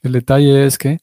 El 0.02 0.12
detalle 0.12 0.66
es 0.66 0.76
que, 0.76 0.98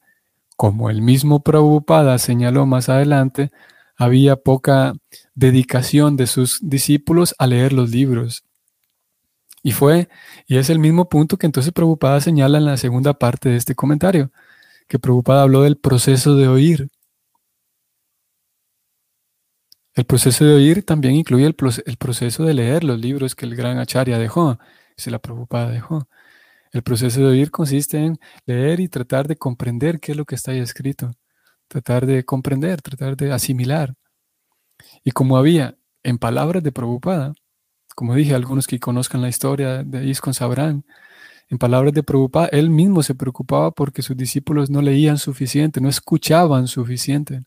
como 0.61 0.91
el 0.91 1.01
mismo 1.01 1.41
Prabhupada 1.41 2.19
señaló 2.19 2.67
más 2.67 2.87
adelante, 2.87 3.49
había 3.97 4.35
poca 4.35 4.93
dedicación 5.33 6.17
de 6.17 6.27
sus 6.27 6.59
discípulos 6.61 7.33
a 7.39 7.47
leer 7.47 7.73
los 7.73 7.89
libros. 7.89 8.43
Y 9.63 9.71
fue, 9.71 10.07
y 10.45 10.57
es 10.57 10.69
el 10.69 10.77
mismo 10.77 11.09
punto 11.09 11.37
que 11.37 11.47
entonces 11.47 11.73
Prabhupada 11.73 12.21
señala 12.21 12.59
en 12.59 12.65
la 12.65 12.77
segunda 12.77 13.15
parte 13.15 13.49
de 13.49 13.55
este 13.55 13.73
comentario, 13.73 14.31
que 14.87 14.99
Prabhupada 14.99 15.41
habló 15.41 15.63
del 15.63 15.77
proceso 15.77 16.35
de 16.35 16.47
oír. 16.47 16.89
El 19.95 20.05
proceso 20.05 20.45
de 20.45 20.53
oír 20.53 20.85
también 20.85 21.15
incluye 21.15 21.47
el, 21.47 21.55
proceso 21.97 22.43
de 22.43 22.53
leer 22.53 22.83
los 22.83 22.99
libros 22.99 23.33
que 23.33 23.47
el 23.47 23.55
gran 23.55 23.79
Acharya 23.79 24.19
dejó, 24.19 24.59
se 24.95 25.09
la 25.09 25.17
Prabhupada 25.17 25.71
dejó. 25.71 26.07
El 26.71 26.83
proceso 26.83 27.19
de 27.19 27.27
oír 27.27 27.51
consiste 27.51 27.97
en 27.97 28.19
leer 28.45 28.79
y 28.79 28.87
tratar 28.87 29.27
de 29.27 29.35
comprender 29.35 29.99
qué 29.99 30.13
es 30.13 30.17
lo 30.17 30.25
que 30.25 30.35
está 30.35 30.51
ahí 30.51 30.59
escrito, 30.59 31.11
tratar 31.67 32.05
de 32.05 32.23
comprender, 32.23 32.81
tratar 32.81 33.17
de 33.17 33.31
asimilar. 33.31 33.95
Y 35.03 35.11
como 35.11 35.37
había 35.37 35.77
en 36.03 36.17
palabras 36.17 36.63
de 36.63 36.71
Prabhupada, 36.71 37.33
como 37.95 38.15
dije, 38.15 38.33
algunos 38.33 38.67
que 38.67 38.79
conozcan 38.79 39.21
la 39.21 39.29
historia 39.29 39.83
de 39.83 40.05
Iskon 40.05 40.33
sabrán. 40.33 40.85
En 41.49 41.57
palabras 41.57 41.93
de 41.93 42.03
Prabhupada, 42.03 42.47
él 42.47 42.69
mismo 42.69 43.03
se 43.03 43.15
preocupaba 43.15 43.71
porque 43.71 44.01
sus 44.01 44.15
discípulos 44.15 44.69
no 44.69 44.81
leían 44.81 45.17
suficiente, 45.17 45.81
no 45.81 45.89
escuchaban 45.89 46.67
suficiente. 46.67 47.41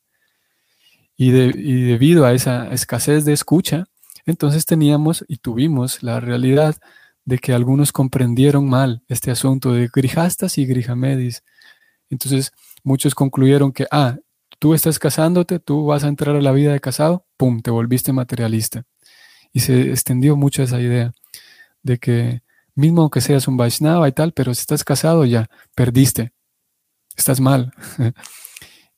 Y, 1.17 1.31
debido 1.31 2.27
a 2.27 2.33
esa 2.33 2.71
escasez 2.73 3.25
de 3.25 3.33
escucha, 3.33 3.87
entonces 4.27 4.67
teníamos 4.67 5.25
y 5.29 5.39
tuvimos 5.39 6.03
la 6.03 6.21
realidad 6.21 6.77
de 7.25 7.39
que 7.39 7.53
algunos 7.53 7.93
comprendieron 7.93 8.69
mal 8.69 9.03
este 9.09 9.31
asunto 9.31 9.73
de 9.73 9.89
grijastas 9.93 10.59
y 10.59 10.67
grihamedis. 10.67 11.43
Entonces 12.11 12.53
muchos 12.83 13.15
concluyeron 13.15 13.73
que, 13.73 13.87
ah, 13.91 14.19
tú 14.59 14.75
estás 14.75 14.99
casándote, 14.99 15.59
tú 15.59 15.87
vas 15.87 16.05
a 16.05 16.09
entrar 16.09 16.37
a 16.37 16.43
la 16.43 16.53
vida 16.53 16.73
de 16.73 16.81
casado, 16.81 17.27
pum, 17.37 17.61
te 17.61 17.71
volviste 17.71 18.13
materialista. 18.13 18.85
Y 19.53 19.61
se 19.61 19.91
extendió 19.91 20.37
mucho 20.37 20.63
esa 20.63 20.81
idea 20.81 21.13
de 21.83 21.99
que 21.99 22.43
mismo 22.75 23.03
aunque 23.03 23.21
seas 23.21 23.49
un 23.49 23.57
Vaishnava 23.57 24.09
y 24.09 24.13
tal, 24.13 24.33
pero 24.33 24.55
si 24.55 24.61
estás 24.61 24.85
casado 24.85 25.25
ya, 25.25 25.49
perdiste, 25.75 26.33
estás 27.17 27.41
mal. 27.41 27.73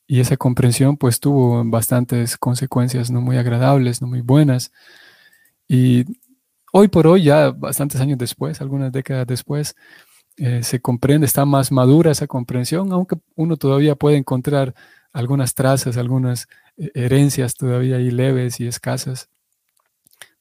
y 0.07 0.19
esa 0.19 0.37
comprensión 0.37 0.97
pues 0.97 1.19
tuvo 1.19 1.63
bastantes 1.65 2.37
consecuencias 2.37 3.11
no 3.11 3.21
muy 3.21 3.37
agradables, 3.37 4.01
no 4.01 4.07
muy 4.07 4.21
buenas. 4.21 4.71
Y 5.67 6.05
hoy 6.77 6.87
por 6.89 7.07
hoy, 7.07 7.23
ya 7.23 7.51
bastantes 7.51 7.99
años 8.01 8.19
después, 8.19 8.61
algunas 8.61 8.91
décadas 8.91 9.25
después, 9.25 9.75
eh, 10.37 10.61
se 10.61 10.79
comprende, 10.79 11.25
está 11.25 11.45
más 11.45 11.71
madura 11.71 12.11
esa 12.11 12.27
comprensión, 12.27 12.91
aunque 12.91 13.17
uno 13.35 13.57
todavía 13.57 13.95
puede 13.95 14.17
encontrar 14.17 14.75
algunas 15.11 15.55
trazas, 15.55 15.97
algunas 15.97 16.47
eh, 16.77 16.91
herencias 16.93 17.55
todavía 17.55 17.97
ahí 17.97 18.11
leves 18.11 18.59
y 18.59 18.67
escasas 18.67 19.29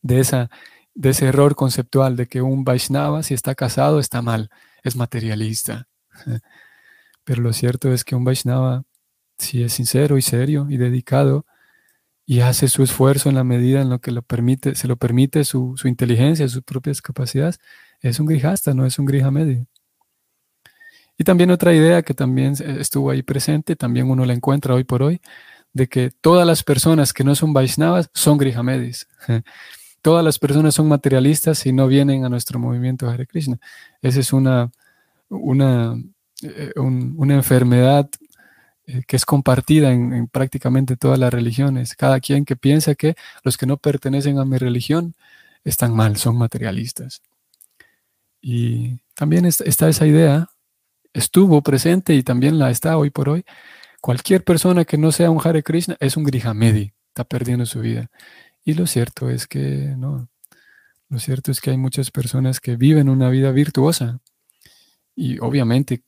de, 0.03 0.21
esa, 0.21 0.51
de 0.95 1.11
ese 1.11 1.27
error 1.27 1.55
conceptual 1.55 2.17
de 2.17 2.27
que 2.27 2.43
un 2.43 2.65
Vaishnava, 2.65 3.23
si 3.23 3.33
está 3.33 3.55
casado, 3.55 3.99
está 3.99 4.21
mal, 4.21 4.51
es 4.83 4.97
materialista. 4.97 5.89
Pero 7.25 7.43
lo 7.43 7.55
cierto 7.55 7.93
es 7.93 8.05
que 8.05 8.15
un 8.15 8.25
Vaishnava, 8.25 8.85
si 9.39 9.63
es 9.63 9.73
sincero 9.73 10.19
y 10.19 10.23
serio 10.23 10.67
y 10.69 10.77
dedicado, 10.77 11.47
y 12.27 12.41
hace 12.41 12.69
su 12.69 12.83
esfuerzo 12.83 13.29
en 13.29 13.37
la 13.37 13.45
medida 13.45 13.81
en 13.81 13.89
lo 13.89 14.01
que 14.01 14.11
lo 14.11 14.23
permite, 14.23 14.75
se 14.75 14.89
lo 14.89 14.97
permite 14.97 15.45
su, 15.45 15.75
su 15.77 15.87
inteligencia, 15.87 16.49
sus 16.49 16.65
propias 16.65 17.01
capacidades, 17.01 17.61
es 18.01 18.19
un 18.19 18.27
grijasta, 18.27 18.75
no 18.75 18.85
es 18.85 18.99
un 18.99 19.07
grija 19.07 19.31
medio. 19.31 19.67
Y 21.17 21.25
también 21.25 21.51
otra 21.51 21.73
idea 21.73 22.03
que 22.03 22.15
también 22.15 22.55
estuvo 22.79 23.11
ahí 23.11 23.23
presente, 23.23 23.77
también 23.77 24.11
uno 24.11 24.27
la 24.27 24.35
encuentra 24.35 24.75
hoy 24.75 24.85
por 24.85 25.03
hoy, 25.03 25.21
de 25.73 25.89
que 25.89 26.11
todas 26.11 26.47
las 26.47 26.63
personas 26.63 27.13
que 27.13 27.25
no 27.25 27.35
son 27.35 27.53
Vaishnavas 27.53 28.11
son 28.13 28.39
Grihamedis. 28.39 29.07
todas 30.03 30.25
las 30.25 30.39
personas 30.39 30.75
son 30.75 30.89
materialistas 30.89 31.65
y 31.67 31.73
no 31.73 31.87
vienen 31.87 32.25
a 32.25 32.29
nuestro 32.29 32.59
movimiento 32.59 33.09
Hare 33.09 33.27
Krishna. 33.27 33.59
Esa 34.03 34.21
es 34.21 34.33
una, 34.33 34.71
una, 35.29 35.97
eh, 36.43 36.73
una 36.77 37.35
enfermedad 37.35 38.09
eh, 38.87 39.03
que 39.07 39.17
es 39.17 39.25
compartida 39.25 39.93
en, 39.93 40.29
prácticamente 40.29 40.97
todas 40.97 41.19
las 41.19 41.33
religiones. 41.33 41.95
Cada 41.97 42.21
quien 42.21 42.45
que 42.45 42.57
piensa 42.57 42.95
que 42.95 43.17
los 43.43 43.57
que 43.57 43.67
no 43.67 43.77
pertenecen 43.77 44.39
a 44.39 44.45
mi 44.45 44.59
religión 44.59 45.15
están 45.65 45.95
mal, 45.95 46.17
son 46.17 46.39
materialistas. 46.39 47.23
Y 48.41 49.01
también 49.15 49.45
está 49.47 49.89
esa 49.89 50.07
idea 50.07 50.51
estuvo 51.17 51.63
presente 51.63 52.15
y 52.15 52.23
también 52.23 52.59
la 52.59 52.71
está 52.71 52.99
hoy 52.99 53.11
por 53.11 53.29
hoy. 53.29 53.45
Cualquier 54.01 54.45
persona 54.45 54.85
que 54.85 54.99
no 54.99 55.11
sea 55.13 55.31
un 55.31 55.41
Hare 55.43 55.63
Krishna 55.63 55.97
es 55.99 56.17
un 56.17 56.25
Grihamedi, 56.25 56.93
está 57.09 57.25
perdiendo 57.25 57.65
su 57.67 57.81
vida. 57.81 58.11
Y 58.65 58.75
lo 58.75 58.87
cierto 58.87 59.31
es 59.31 59.47
que 59.47 59.95
no. 59.97 60.29
Lo 61.09 61.19
cierto 61.19 61.51
es 61.51 61.61
que 61.61 61.71
hay 61.71 61.79
muchas 61.79 62.11
personas 62.11 62.61
que 62.61 62.77
viven 62.77 63.09
una 63.09 63.31
vida 63.31 63.51
virtuosa. 63.53 64.21
Y 65.15 65.39
obviamente, 65.39 66.03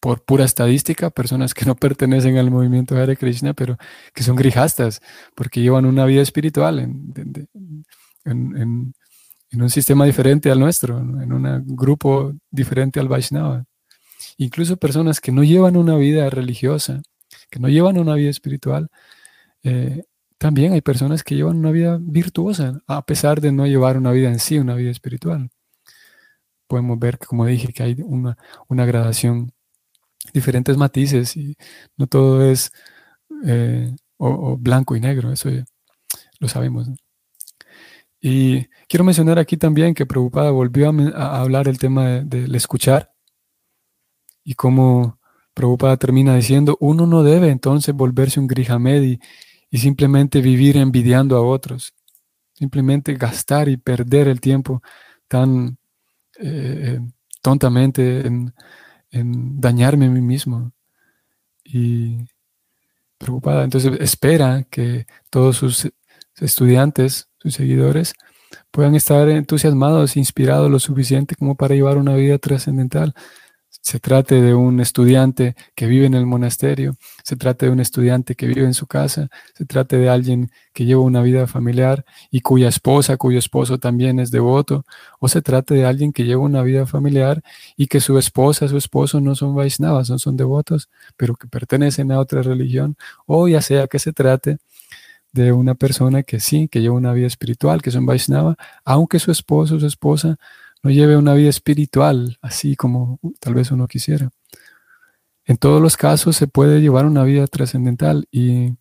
por 0.00 0.24
pura 0.24 0.44
estadística, 0.44 1.10
personas 1.10 1.54
que 1.54 1.64
no 1.64 1.76
pertenecen 1.76 2.38
al 2.38 2.50
movimiento 2.50 2.96
Hare 2.96 3.16
Krishna, 3.16 3.54
pero 3.54 3.76
que 4.14 4.22
son 4.22 4.36
grijastas, 4.36 5.00
porque 5.34 5.60
llevan 5.60 5.86
una 5.86 6.04
vida 6.04 6.22
espiritual 6.22 6.78
en, 6.78 8.94
en 9.50 9.62
un 9.62 9.70
sistema 9.70 10.04
diferente 10.04 10.50
al 10.50 10.60
nuestro, 10.60 10.98
en 10.98 11.32
un 11.32 11.64
grupo 11.66 12.32
diferente 12.50 13.00
al 13.00 13.08
Vaishnava. 13.08 13.64
Incluso 14.36 14.76
personas 14.76 15.20
que 15.20 15.32
no 15.32 15.42
llevan 15.42 15.76
una 15.76 15.96
vida 15.96 16.30
religiosa, 16.30 17.02
que 17.50 17.58
no 17.58 17.68
llevan 17.68 17.98
una 17.98 18.14
vida 18.14 18.30
espiritual, 18.30 18.88
eh, 19.62 20.04
también 20.38 20.72
hay 20.72 20.80
personas 20.80 21.22
que 21.22 21.34
llevan 21.34 21.56
una 21.56 21.72
vida 21.72 21.98
virtuosa, 22.00 22.80
a 22.86 23.04
pesar 23.04 23.40
de 23.40 23.52
no 23.52 23.66
llevar 23.66 23.98
una 23.98 24.12
vida 24.12 24.28
en 24.28 24.38
sí, 24.38 24.58
una 24.58 24.74
vida 24.74 24.90
espiritual. 24.90 25.50
Podemos 26.66 26.98
ver, 26.98 27.18
como 27.18 27.44
dije, 27.44 27.72
que 27.72 27.82
hay 27.82 27.96
una, 28.04 28.36
gradación, 28.86 29.52
diferentes 30.32 30.76
matices 30.76 31.36
y 31.36 31.56
no 31.96 32.06
todo 32.06 32.42
es 32.42 32.72
eh, 33.46 33.94
o, 34.16 34.56
blanco 34.56 34.96
y 34.96 35.00
negro, 35.00 35.32
eso 35.32 35.48
lo 36.38 36.48
sabemos. 36.48 36.88
Y 38.20 38.66
quiero 38.88 39.04
mencionar 39.04 39.38
aquí 39.38 39.56
también 39.56 39.94
que 39.94 40.06
Preocupada 40.06 40.50
volvió 40.50 40.90
a, 41.14 41.40
hablar 41.40 41.68
el 41.68 41.78
tema 41.78 42.20
del 42.20 42.54
escuchar 42.54 43.12
y 44.44 44.54
como 44.54 45.18
Prabhupada 45.54 45.96
termina 45.96 46.34
diciendo, 46.34 46.76
uno 46.80 47.06
no 47.06 47.22
debe 47.22 47.50
entonces 47.50 47.94
volverse 47.94 48.40
un 48.40 48.46
grihamedi 48.46 49.20
y 49.70 49.78
simplemente 49.78 50.40
vivir 50.40 50.76
envidiando 50.76 51.36
a 51.36 51.42
otros, 51.42 51.94
simplemente 52.54 53.14
gastar 53.14 53.68
y 53.68 53.76
perder 53.76 54.28
el 54.28 54.40
tiempo 54.40 54.82
tan 55.28 55.78
eh, 56.38 57.00
tontamente 57.42 58.26
en, 58.26 58.54
dañarme 59.12 60.06
a 60.06 60.10
mí 60.10 60.20
mismo. 60.20 60.72
Y 61.64 62.18
preocupada, 63.18 63.64
entonces 63.64 63.92
espera 64.00 64.64
que 64.70 65.06
todos 65.30 65.56
sus 65.56 65.90
estudiantes, 66.40 67.28
sus 67.38 67.54
seguidores, 67.54 68.14
puedan 68.70 68.94
estar 68.94 69.28
entusiasmados, 69.28 70.16
inspirados 70.16 70.70
lo 70.70 70.78
suficiente 70.78 71.36
como 71.36 71.54
para 71.56 71.74
llevar 71.74 71.98
una 71.98 72.14
vida 72.14 72.38
trascendental 72.38 73.14
se 73.80 73.98
trate 73.98 74.40
de 74.40 74.54
un 74.54 74.80
estudiante 74.80 75.56
que 75.74 75.86
vive 75.86 76.06
en 76.06 76.14
el 76.14 76.26
monasterio, 76.26 76.96
se 77.24 77.36
trate 77.36 77.66
de 77.66 77.72
un 77.72 77.80
estudiante 77.80 78.34
que 78.34 78.46
vive 78.46 78.64
en 78.64 78.74
su 78.74 78.86
casa, 78.86 79.28
se 79.54 79.64
trate 79.64 79.96
de 79.96 80.08
alguien 80.08 80.50
que 80.72 80.84
lleva 80.84 81.02
una 81.02 81.22
vida 81.22 81.46
familiar 81.46 82.04
y 82.30 82.40
cuya 82.42 82.68
esposa, 82.68 83.16
cuyo 83.16 83.38
esposo 83.38 83.78
también 83.78 84.20
es 84.20 84.30
devoto, 84.30 84.84
o 85.18 85.28
se 85.28 85.42
trate 85.42 85.74
de 85.74 85.86
alguien 85.86 86.12
que 86.12 86.24
lleva 86.24 86.42
una 86.42 86.62
vida 86.62 86.86
familiar 86.86 87.42
y 87.76 87.86
que 87.86 88.00
su 88.00 88.18
esposa, 88.18 88.68
su 88.68 88.76
esposo 88.76 89.20
no 89.20 89.34
son 89.34 89.54
Vaisnavas, 89.54 90.10
no 90.10 90.18
son 90.18 90.36
devotos, 90.36 90.88
pero 91.16 91.34
que 91.34 91.48
pertenecen 91.48 92.12
a 92.12 92.18
otra 92.18 92.42
religión, 92.42 92.96
o 93.26 93.48
ya 93.48 93.62
sea 93.62 93.86
que 93.86 93.98
se 93.98 94.12
trate 94.12 94.58
de 95.32 95.52
una 95.52 95.74
persona 95.74 96.22
que 96.22 96.40
sí, 96.40 96.68
que 96.68 96.80
lleva 96.80 96.96
una 96.96 97.12
vida 97.12 97.26
espiritual, 97.26 97.82
que 97.82 97.90
son 97.90 98.06
Vaisnava, 98.06 98.56
aunque 98.84 99.18
su 99.18 99.30
esposo 99.30 99.78
su 99.78 99.86
esposa 99.86 100.38
no 100.82 100.90
lleve 100.90 101.16
una 101.16 101.34
vida 101.34 101.50
espiritual 101.50 102.38
así 102.40 102.76
como 102.76 103.18
tal 103.40 103.54
vez 103.54 103.70
uno 103.70 103.86
quisiera. 103.86 104.30
En 105.44 105.56
todos 105.56 105.82
los 105.82 105.96
casos 105.96 106.36
se 106.36 106.46
puede 106.46 106.80
llevar 106.80 107.06
una 107.06 107.24
vida 107.24 107.46
trascendental 107.46 108.26
y, 108.30 108.74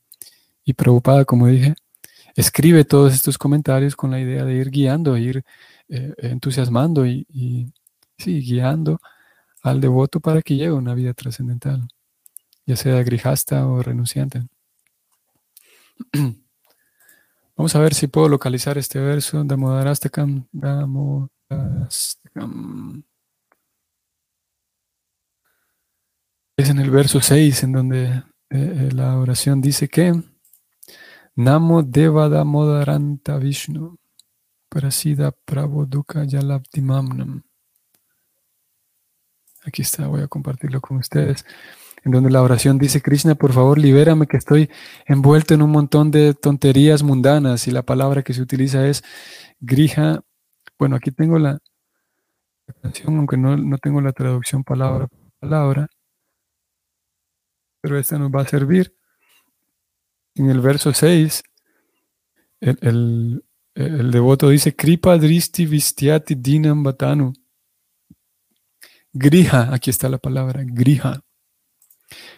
y 0.63 0.73
preocupada, 0.73 1.25
como 1.25 1.47
dije, 1.47 1.73
escribe 2.35 2.85
todos 2.85 3.13
estos 3.13 3.37
comentarios 3.37 3.95
con 3.95 4.11
la 4.11 4.19
idea 4.19 4.45
de 4.45 4.53
ir 4.55 4.69
guiando, 4.69 5.17
ir 5.17 5.43
eh, 5.89 6.13
entusiasmando 6.19 7.05
y, 7.05 7.25
y 7.29 8.41
guiando 8.41 8.99
al 9.63 9.81
devoto 9.81 10.19
para 10.19 10.41
que 10.41 10.55
lleve 10.55 10.73
una 10.73 10.93
vida 10.93 11.13
trascendental, 11.13 11.87
ya 12.65 12.75
sea 12.75 13.01
grijasta 13.03 13.65
o 13.67 13.81
renunciante. 13.81 14.43
Vamos 17.57 17.75
a 17.75 17.79
ver 17.79 17.93
si 17.93 18.07
puedo 18.07 18.29
localizar 18.29 18.77
este 18.77 18.99
verso. 18.99 19.43
Damodarastakam, 19.43 20.47
damo, 20.51 21.29
es 26.57 26.69
en 26.69 26.79
el 26.79 26.91
verso 26.91 27.21
6 27.21 27.63
en 27.63 27.71
donde 27.71 28.05
eh, 28.05 28.23
eh, 28.49 28.89
la 28.93 29.17
oración 29.17 29.61
dice 29.61 29.87
que 29.87 30.13
Namo 31.35 31.83
Devada 31.83 32.43
Modaranta 32.43 33.37
Vishnu 33.37 33.97
Prasida 34.69 35.31
Prabodhuka 35.31 36.25
Yalabdimamnam. 36.25 37.43
Aquí 39.65 39.81
está, 39.81 40.07
voy 40.07 40.21
a 40.21 40.27
compartirlo 40.27 40.81
con 40.81 40.97
ustedes. 40.97 41.45
En 42.03 42.11
donde 42.11 42.29
la 42.29 42.41
oración 42.41 42.77
dice, 42.77 43.01
Krishna, 43.01 43.35
por 43.35 43.51
favor, 43.51 43.77
libérame 43.77 44.25
que 44.25 44.37
estoy 44.37 44.69
envuelto 45.05 45.53
en 45.53 45.61
un 45.61 45.71
montón 45.71 46.11
de 46.11 46.33
tonterías 46.33 47.03
mundanas. 47.03 47.67
Y 47.67 47.71
la 47.71 47.83
palabra 47.83 48.23
que 48.23 48.33
se 48.33 48.41
utiliza 48.41 48.87
es 48.87 49.03
grija 49.59 50.23
bueno, 50.79 50.95
aquí 50.95 51.11
tengo 51.11 51.37
la 51.37 51.59
canción, 52.81 53.17
aunque 53.17 53.35
no, 53.35 53.77
tengo 53.79 53.99
la 53.99 54.13
traducción 54.13 54.63
palabra 54.63 55.07
por 55.07 55.19
palabra, 55.39 55.87
pero 57.81 57.99
esta 57.99 58.17
nos 58.17 58.31
va 58.31 58.41
a 58.41 58.47
servir. 58.47 58.95
En 60.35 60.49
el 60.49 60.61
verso 60.61 60.93
6, 60.93 61.43
el, 62.61 63.43
devoto 63.75 64.49
dice, 64.49 64.73
Kripa 64.73 65.17
dristi 65.17 65.65
vistiati 65.65 66.35
dinam 66.35 66.81
batanu. 66.81 67.33
Grija, 69.11 69.73
aquí 69.73 69.89
está 69.89 70.07
la 70.07 70.17
palabra, 70.17 70.61
grija. 70.63 71.21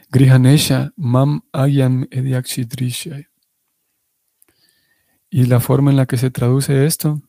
Grihanesha 0.10 0.94
mam 0.96 1.42
ayam 1.52 2.08
ediakshidrisha. 2.10 3.22
Y 5.30 5.46
la 5.46 5.60
forma 5.60 5.92
en 5.92 5.98
la 5.98 6.06
que 6.08 6.18
se 6.18 6.32
traduce 6.32 6.86
esto 6.86 7.22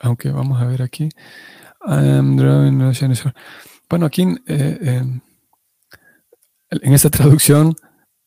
aunque 0.00 0.30
vamos 0.30 0.60
a 0.60 0.66
ver 0.66 0.82
aquí. 0.82 1.08
Bueno, 3.88 4.06
aquí 4.06 4.26
eh, 4.46 5.02
en 6.70 6.92
esta 6.92 7.10
traducción 7.10 7.76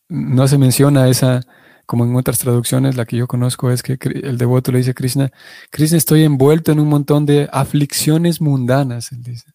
no 0.07 0.47
se 0.47 0.57
menciona 0.57 1.07
esa, 1.07 1.41
como 1.85 2.05
en 2.05 2.15
otras 2.15 2.39
traducciones, 2.39 2.95
la 2.95 3.05
que 3.05 3.17
yo 3.17 3.27
conozco 3.27 3.71
es 3.71 3.83
que 3.83 3.97
el 4.23 4.37
devoto 4.37 4.71
le 4.71 4.79
dice 4.79 4.91
a 4.91 4.93
Krishna, 4.93 5.31
Krishna 5.69 5.97
estoy 5.97 6.23
envuelto 6.23 6.71
en 6.71 6.79
un 6.79 6.87
montón 6.87 7.25
de 7.25 7.49
aflicciones 7.51 8.41
mundanas, 8.41 9.11
él 9.11 9.23
dice. 9.23 9.51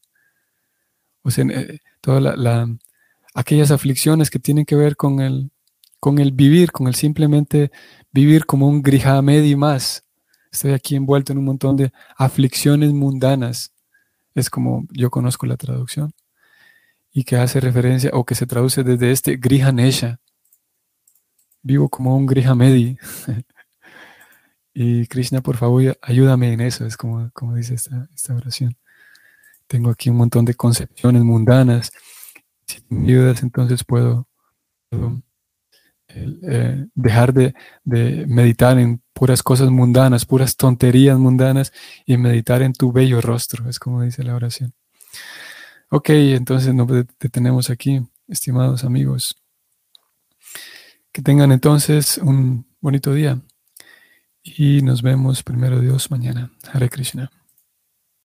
O 1.23 1.31
sea, 1.31 1.45
eh, 1.49 1.81
aquellas 3.35 3.71
aflicciones 3.71 4.31
que 4.31 4.39
tienen 4.39 4.65
que 4.65 4.77
ver 4.77 4.97
con 4.97 5.21
el, 5.21 5.51
con 5.99 6.19
el 6.19 6.33
vivir, 6.33 6.71
con 6.71 6.87
el 6.87 6.95
simplemente 6.95 7.73
vivir 8.13 8.47
como 8.47 8.69
un 8.69 8.83
grihamedi 8.83 9.57
más, 9.57 10.05
Estoy 10.55 10.71
aquí 10.71 10.95
envuelto 10.95 11.33
en 11.33 11.39
un 11.39 11.47
montón 11.47 11.77
de 11.77 11.93
aflicciones 12.17 12.93
mundanas. 12.93 13.73
Es 14.37 14.49
como 14.49 14.87
yo 14.93 15.11
conozco 15.11 15.47
la 15.47 15.57
traducción. 15.57 16.13
Y 17.13 17.25
que 17.25 17.37
hace 17.37 17.59
referencia, 17.59 18.11
o 18.13 18.25
que 18.25 18.37
se 18.37 18.47
traduce 18.47 18.85
desde 18.85 19.11
este 19.11 19.37
Grihanesha. 19.37 20.21
Vivo 21.61 21.89
como 21.89 22.17
un 22.17 22.27
Grihamedi. 22.27 22.97
y 24.75 25.09
Krishna, 25.09 25.41
por 25.41 25.57
favor, 25.57 25.99
ayúdame 26.01 26.53
en 26.53 26.61
eso. 26.61 26.87
Es 26.87 26.97
como, 26.97 27.29
como 27.33 27.57
dice 27.57 27.75
esta, 27.75 28.09
esta 28.15 28.37
oración. 28.37 28.77
Tengo 29.67 29.91
aquí 29.91 30.09
un 30.09 30.19
montón 30.19 30.45
de 30.45 30.55
concepciones 30.55 31.25
mundanas. 31.25 31.91
Si 32.65 32.81
me 32.91 33.09
ayudas, 33.09 33.43
entonces 33.43 33.83
puedo, 33.83 34.29
eh, 36.17 36.87
dejar 36.95 37.33
de, 37.33 37.55
meditar 37.85 38.79
en 38.79 39.03
puras 39.13 39.43
cosas 39.43 39.71
mundanas, 39.71 40.25
puras 40.27 40.57
tonterías 40.57 41.19
mundanas 41.19 41.73
y 42.07 42.17
meditar 42.17 42.63
en 42.63 42.73
tu 42.73 42.93
bello 42.93 43.21
rostro, 43.21 43.69
es 43.69 43.79
como 43.79 44.03
dice 44.03 44.23
la 44.23 44.35
oración. 44.35 44.73
Ok, 45.91 46.11
entonces 46.11 46.75
nos 46.75 46.89
detenemos 47.19 47.71
aquí, 47.71 48.03
estimados 48.29 48.85
amigos. 48.85 49.37
Que 51.13 51.23
tengan 51.23 51.53
entonces 51.53 52.19
un 52.19 52.67
bonito 52.81 53.15
día 53.15 53.41
y 54.43 54.83
nos 54.83 55.03
vemos 55.03 55.43
primero 55.43 55.81
Dios 55.81 56.11
mañana. 56.11 56.51
Hare 56.73 56.89
Krishna. 56.89 57.31